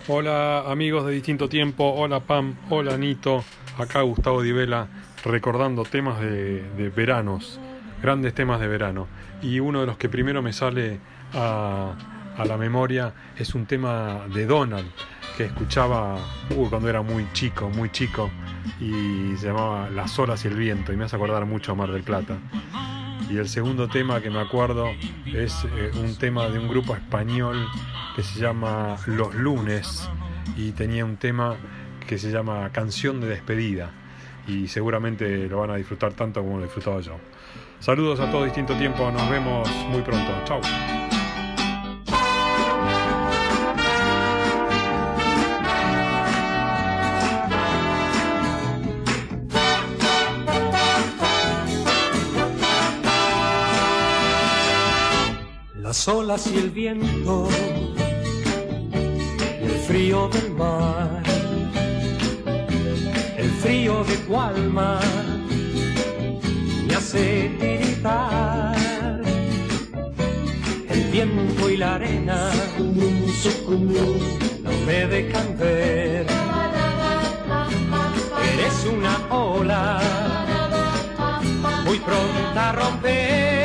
[0.06, 3.42] Hola amigos de distinto tiempo, hola Pam, hola Nito,
[3.78, 4.86] acá Gustavo Divela
[5.24, 7.58] recordando temas de, de veranos,
[8.00, 9.08] grandes temas de verano.
[9.42, 11.00] Y uno de los que primero me sale
[11.34, 11.94] a,
[12.38, 14.86] a la memoria es un tema de Donald
[15.36, 16.16] que escuchaba
[16.50, 18.30] uh, cuando era muy chico, muy chico,
[18.80, 21.90] y se llamaba Las olas y el viento, y me hace acordar mucho a Mar
[21.90, 22.38] del Plata.
[23.30, 24.88] Y el segundo tema que me acuerdo
[25.26, 27.68] es eh, un tema de un grupo español
[28.16, 30.08] que se llama Los Lunes
[30.56, 31.56] y tenía un tema
[32.08, 33.92] que se llama Canción de Despedida
[34.48, 37.18] y seguramente lo van a disfrutar tanto como lo disfrutaba yo.
[37.78, 40.32] Saludos a todo distinto tiempo, nos vemos muy pronto.
[40.44, 40.60] Chao.
[56.00, 57.46] Las olas y el viento
[59.60, 61.22] y el frío del mar,
[63.36, 64.98] el frío de tu alma
[66.86, 69.20] me hace tiritar.
[70.88, 76.26] El viento y la arena no me dejan ver.
[78.54, 80.00] Eres una ola
[81.84, 83.59] muy pronta a romper.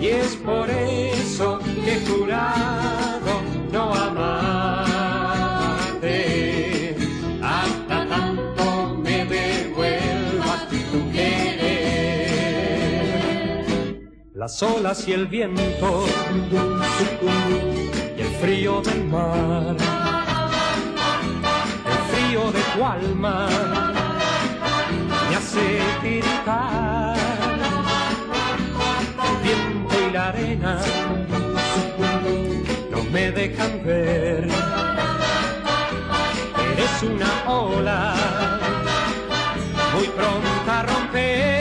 [0.00, 3.40] Y es por eso que he jurado
[3.72, 4.96] no amarte.
[7.42, 11.96] Hasta tanto me devuelvas tu querer.
[14.34, 16.04] Las olas y el viento
[18.16, 19.76] y el frío del mar.
[21.86, 23.97] El frío de tu alma
[25.48, 27.16] hace tiritar.
[29.24, 30.80] El viento y la arena
[32.90, 34.48] no me dejan ver.
[36.72, 38.14] Eres una ola
[39.94, 41.57] muy pronta a romper.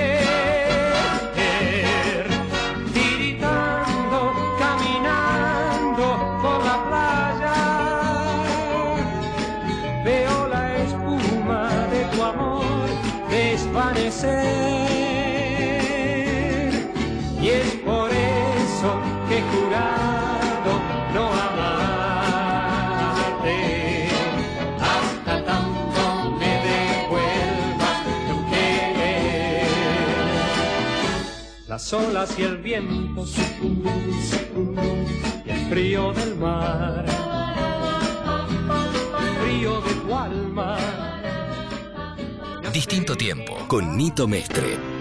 [31.77, 33.23] Las olas y el viento
[35.45, 37.05] y el frío del mar.
[39.19, 40.79] El frío de tu alma.
[42.73, 44.96] Distinto tiempo con Nito Mestre.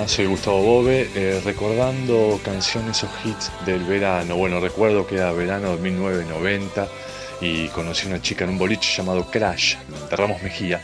[0.00, 4.34] Hola, soy Gustavo Bobe, eh, recordando canciones o hits del verano.
[4.34, 6.88] Bueno, recuerdo que era verano de 1990
[7.42, 9.76] y conocí a una chica en un boliche llamado Crash,
[10.08, 10.80] de Ramos Mejía.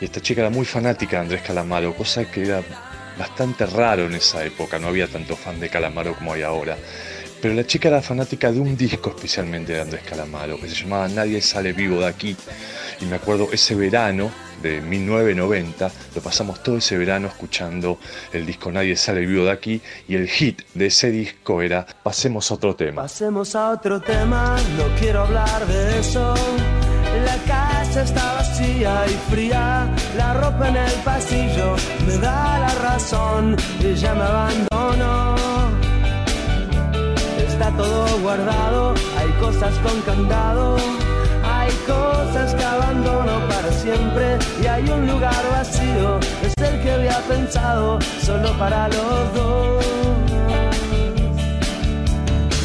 [0.00, 2.62] Y esta chica era muy fanática de Andrés Calamaro, cosa que era
[3.18, 6.78] bastante raro en esa época, no había tanto fan de Calamaro como hay ahora.
[7.42, 11.06] Pero la chica era fanática de un disco especialmente de Andrés Calamaro, que se llamaba
[11.08, 12.34] Nadie sale vivo de aquí.
[13.02, 14.30] Y me acuerdo ese verano
[14.64, 17.98] de 1990, lo pasamos todo ese verano escuchando
[18.32, 22.50] el disco Nadie sale vivo de aquí y el hit de ese disco era Pasemos
[22.50, 23.02] a otro tema.
[23.02, 26.34] Pasemos a otro tema, no quiero hablar de eso.
[27.24, 31.76] La casa está vacía y fría, la ropa en el pasillo
[32.06, 35.34] me da la razón, ella me abandonó.
[37.46, 40.76] Está todo guardado, hay cosas con candado,
[41.86, 47.98] cosas que abandono para siempre y hay un lugar vacío, es el que había pensado
[48.22, 49.84] solo para los dos.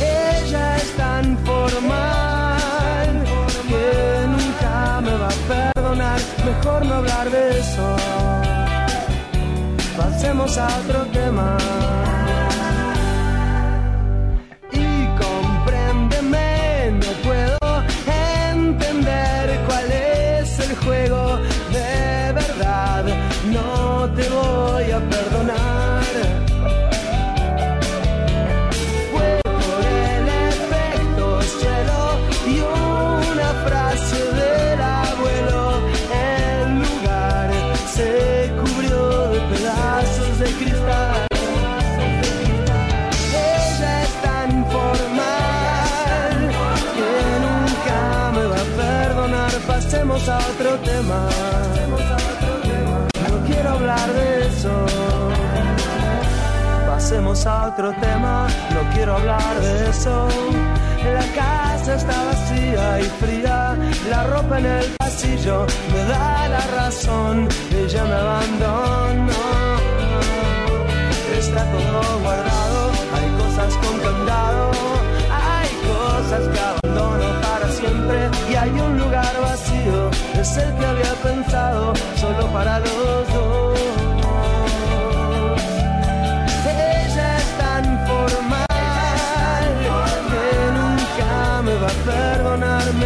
[0.01, 3.23] Ella es tan formal
[3.67, 7.95] que nunca me va a perdonar, mejor no hablar de eso.
[9.97, 11.57] Pasemos a otro tema.
[57.39, 60.27] Pasemos a otro tema, no quiero hablar de eso.
[61.03, 63.77] La casa está vacía y fría,
[64.09, 69.31] la ropa en el pasillo me da la razón, ella me abandonó.
[71.37, 74.71] Está todo guardado, hay cosas con candado,
[75.31, 81.13] hay cosas que abandono para siempre y hay un lugar vacío, es el que había
[81.23, 83.58] pensado solo para los dos.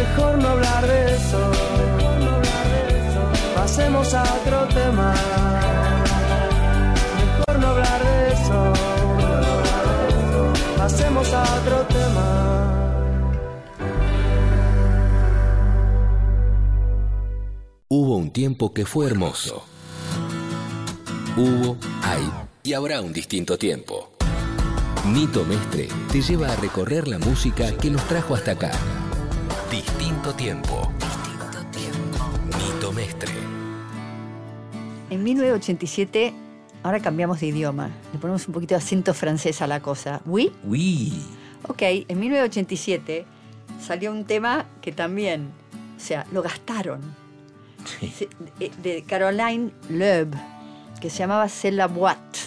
[0.04, 1.50] Mejor no hablar de eso.
[3.54, 5.14] Pasemos a otro tema.
[7.20, 8.72] Mejor no hablar de eso.
[10.76, 12.26] Pasemos a otro tema.
[17.88, 19.64] Hubo un tiempo que fue hermoso.
[21.36, 22.30] Hubo, hay
[22.62, 24.10] y habrá un distinto tiempo.
[25.06, 28.70] Nito Mestre te lleva a recorrer la música que nos trajo hasta acá.
[29.74, 30.88] Distinto tiempo.
[32.56, 33.32] Nito Mestre.
[35.10, 36.32] En 1987,
[36.84, 40.20] ahora cambiamos de idioma, le ponemos un poquito de acento francés a la cosa.
[40.26, 40.52] ¿Oui?
[40.62, 41.12] Oui.
[41.66, 43.26] Ok, en 1987
[43.84, 45.48] salió un tema que también,
[45.96, 47.00] o sea, lo gastaron.
[48.16, 48.28] Se-
[48.60, 50.34] De, de Caroline Loeb,
[51.00, 52.38] que se llamaba C'est la boîte.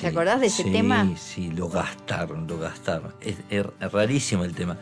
[0.00, 1.06] ¿Te acordás de ese sí, tema?
[1.16, 3.14] Sí, lo gastaron, lo gastaron.
[3.20, 4.76] Es, es rarísimo el tema.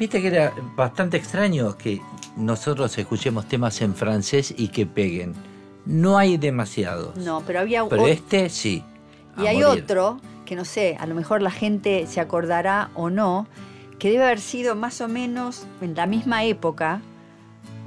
[0.00, 2.00] Viste que era bastante extraño que
[2.36, 5.34] nosotros escuchemos temas en francés y que peguen.
[5.84, 7.16] No hay demasiados.
[7.16, 8.82] No, pero había Pero este sí.
[9.38, 9.84] Y hay morir.
[9.84, 13.46] otro, que no sé, a lo mejor la gente se acordará o no,
[13.98, 17.02] que debe haber sido más o menos en la misma época,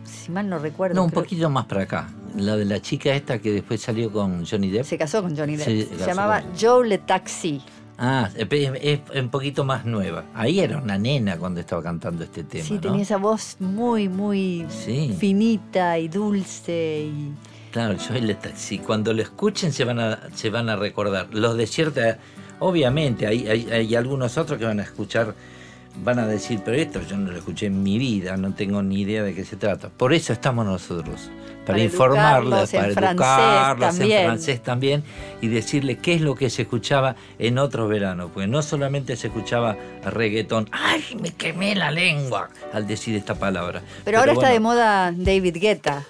[0.05, 0.95] si mal no recuerdo.
[0.95, 2.09] No, un creo- poquito más para acá.
[2.35, 4.85] La de la chica esta que después salió con Johnny Depp.
[4.85, 5.67] Se casó con Johnny Depp.
[5.67, 7.61] Se llamaba con- Joe Le Taxi.
[7.97, 10.25] Ah, es, un poquito más nueva.
[10.33, 12.65] Ahí era una nena cuando estaba cantando este tema.
[12.65, 12.81] Sí, ¿no?
[12.81, 15.15] tenía esa voz muy, muy Sí.
[15.17, 17.05] finita y dulce.
[17.05, 17.33] Y...
[17.71, 18.79] Claro, yo el taxi.
[18.79, 21.27] Cuando lo escuchen se van a, se van a recordar.
[21.31, 22.17] Los de cierta,
[22.59, 25.35] obviamente, hay, hay, hay algunos otros que van a escuchar,
[25.97, 29.01] van a decir, pero esto yo no lo escuché en mi vida, no tengo ni
[29.01, 29.89] idea de qué se trata.
[29.89, 31.29] Por eso estamos nosotros,
[31.65, 31.91] para, Para en
[32.97, 34.19] para también.
[34.19, 35.03] en francés también
[35.41, 38.31] y decirles qué es lo que se escuchaba en otros veranos.
[38.33, 42.49] Porque no solamente se escuchaba reggaetón, ¡ay, me quemé la lengua!
[42.73, 43.81] al decir esta palabra.
[44.03, 46.03] Pero, ahora está de moda David Guetta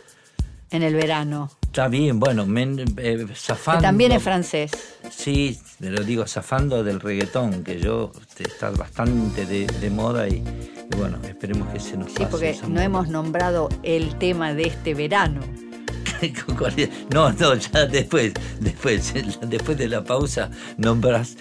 [0.72, 3.82] en el verano, Está bien, bueno, men- eh, que zafando.
[3.82, 4.70] también es francés.
[5.10, 10.34] Sí, pero digo, zafando del reggaetón, que yo este, está bastante de, de moda y,
[10.36, 12.84] y bueno, esperemos que se nos Sí, pase porque esa no moda.
[12.84, 15.40] hemos nombrado el tema de este verano.
[17.10, 21.36] No, no, ya después, después, después de la pausa, nombras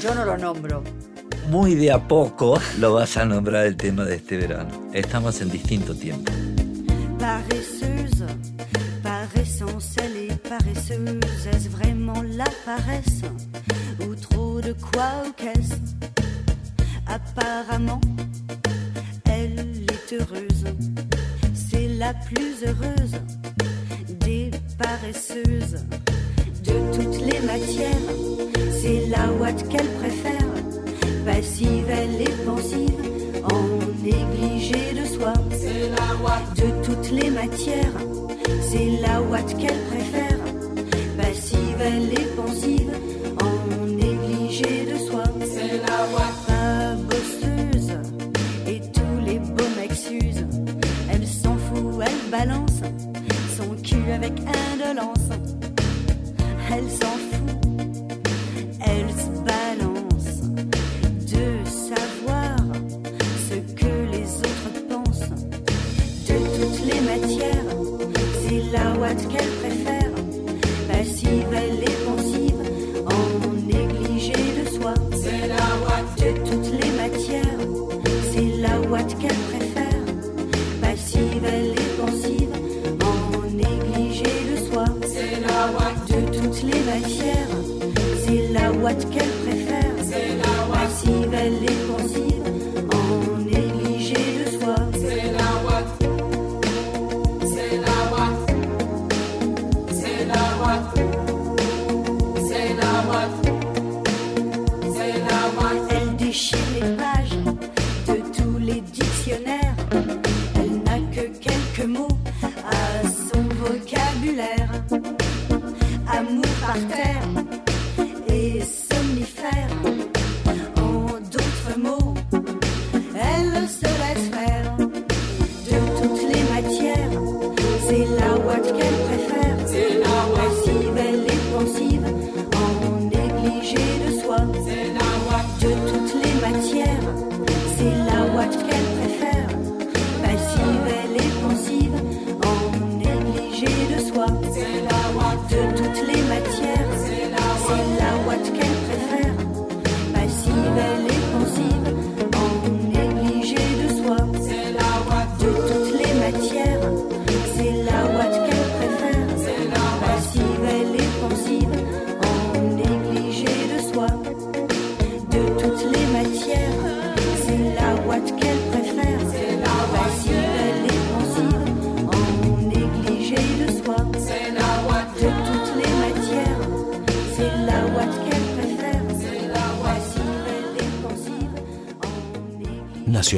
[0.00, 0.84] Yo no lo nombro.
[1.50, 4.88] muy de a poco, lo vas a nombrar el tema de este verano.
[4.92, 6.30] Estamos en distinto tiempo.
[9.24, 11.20] Par essence, elle est paresseuse.
[11.52, 13.22] Est-ce vraiment la paresse
[14.00, 15.76] Ou trop de quoi ou qu'est-ce?
[17.06, 18.00] Apparemment,
[19.26, 20.64] elle est heureuse.
[21.54, 23.20] C'est la plus heureuse
[24.20, 25.84] des paresseuses.
[26.64, 28.08] De toutes les matières,
[28.80, 30.83] c'est la ouate qu'elle préfère.
[31.24, 32.90] Passive, elle est pensive,
[33.44, 33.64] en
[34.02, 35.32] négligé de soi.
[35.50, 37.96] C'est la ouate de toutes les matières,
[38.60, 40.38] c'est la ouate qu'elle préfère.
[41.16, 42.90] Passive, elle est pensive,
[43.40, 45.24] en négligé de soi.
[45.40, 47.92] C'est la ouate pas bosseuse,
[48.66, 50.46] et tous les beaux mecs s'usent.
[51.10, 52.80] Elle s'en fout, elle balance
[53.56, 54.32] son cul avec
[54.72, 55.30] indolence.
[56.70, 57.33] Elle s'en fout,
[71.54, 72.60] passive, elle est pensive,
[73.06, 74.94] en négligé de soi.
[75.12, 77.58] C'est la ouate de toutes les matières.
[78.32, 80.04] C'est la ouate qu'elle préfère,
[80.80, 82.50] passive, elle est pensive,
[83.02, 84.84] en négligé de soi.
[85.02, 87.54] C'est la ouate de toutes les matières.
[88.24, 90.54] C'est la ouate qu'elle préfère, c'est la
[91.36, 91.86] elle est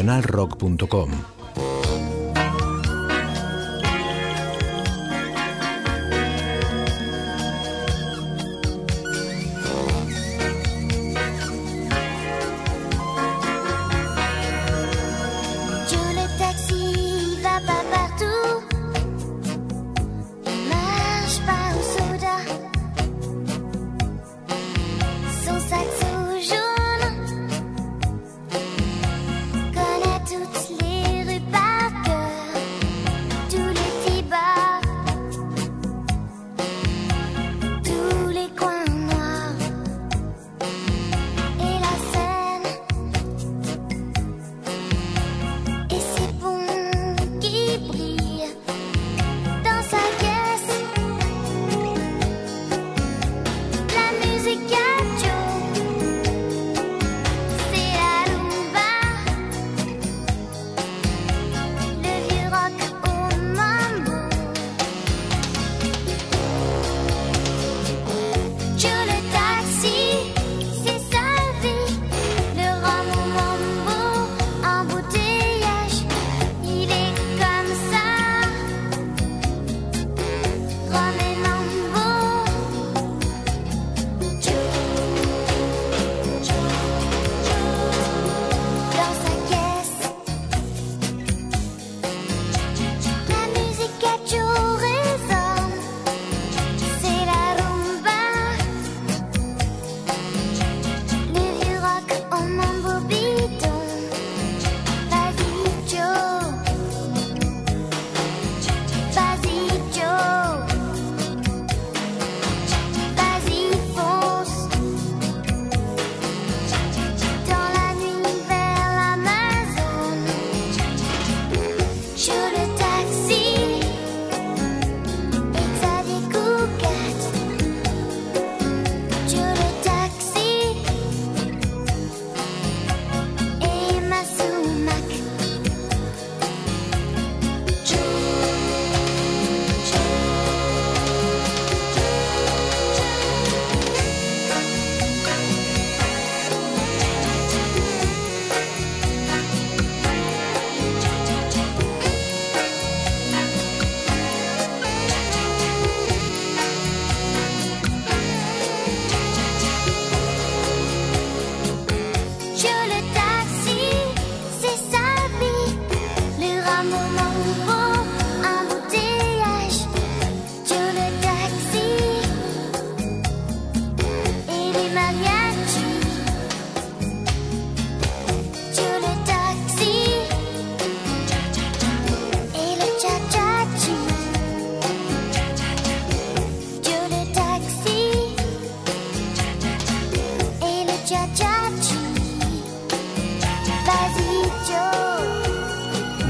[0.03, 1.36] nacionalrock.com.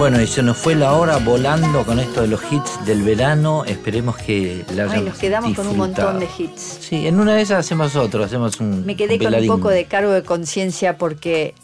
[0.09, 3.65] Bueno, y se nos fue la hora volando con esto de los hits del verano.
[3.65, 6.79] Esperemos que la hayan Ay, nos quedamos con un montón de hits.
[6.79, 8.87] Sí, en una de esas hacemos otro, hacemos un.
[8.87, 11.55] Me quedé con un poco de cargo de conciencia porque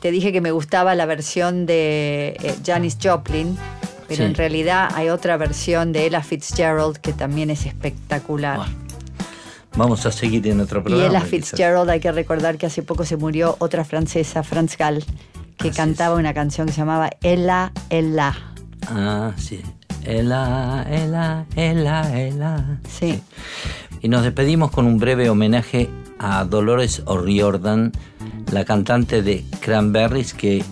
[0.00, 3.58] te dije que me gustaba la versión de eh, Janis Joplin,
[4.08, 4.22] pero Sí.
[4.22, 8.60] en realidad hay otra versión de Ella Fitzgerald que también es espectacular.
[9.76, 11.10] Vamos a seguir en otro y programa.
[11.10, 11.28] Ella quizás.
[11.50, 15.04] Fitzgerald, hay que recordar que hace poco se murió otra francesa, Franz Gall,
[15.56, 18.34] que cantaba una canción que se llamaba Ella, Ella.
[18.88, 19.62] Ah, sí.
[20.04, 22.78] Ela, ela, ela, ela.
[22.88, 23.20] Sí.
[24.02, 27.90] Y nos despedimos con un breve homenaje a Dolores O'Riordan,
[28.52, 30.62] la cantante de Cranberries que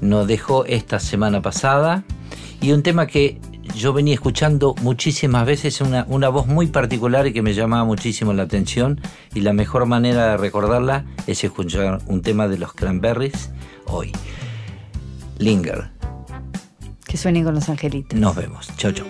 [0.00, 2.04] nos dejó esta semana pasada.
[2.60, 3.40] Y un tema que
[3.74, 8.32] yo venía escuchando muchísimas veces, una, una voz muy particular y que me llamaba muchísimo
[8.34, 9.00] la atención.
[9.34, 13.50] Y la mejor manera de recordarla es escuchar un tema de los Cranberries
[13.88, 14.12] hoy.
[15.38, 15.90] Linger.
[17.04, 18.18] Que suenen con los angelitos.
[18.18, 18.68] Nos vemos.
[18.76, 19.06] Chau, chau.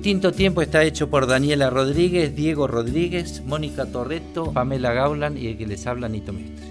[0.00, 5.58] Distinto Tiempo está hecho por Daniela Rodríguez, Diego Rodríguez, Mónica Torreto, Pamela Gaulan y el
[5.58, 6.69] que les habla Nito Mestre.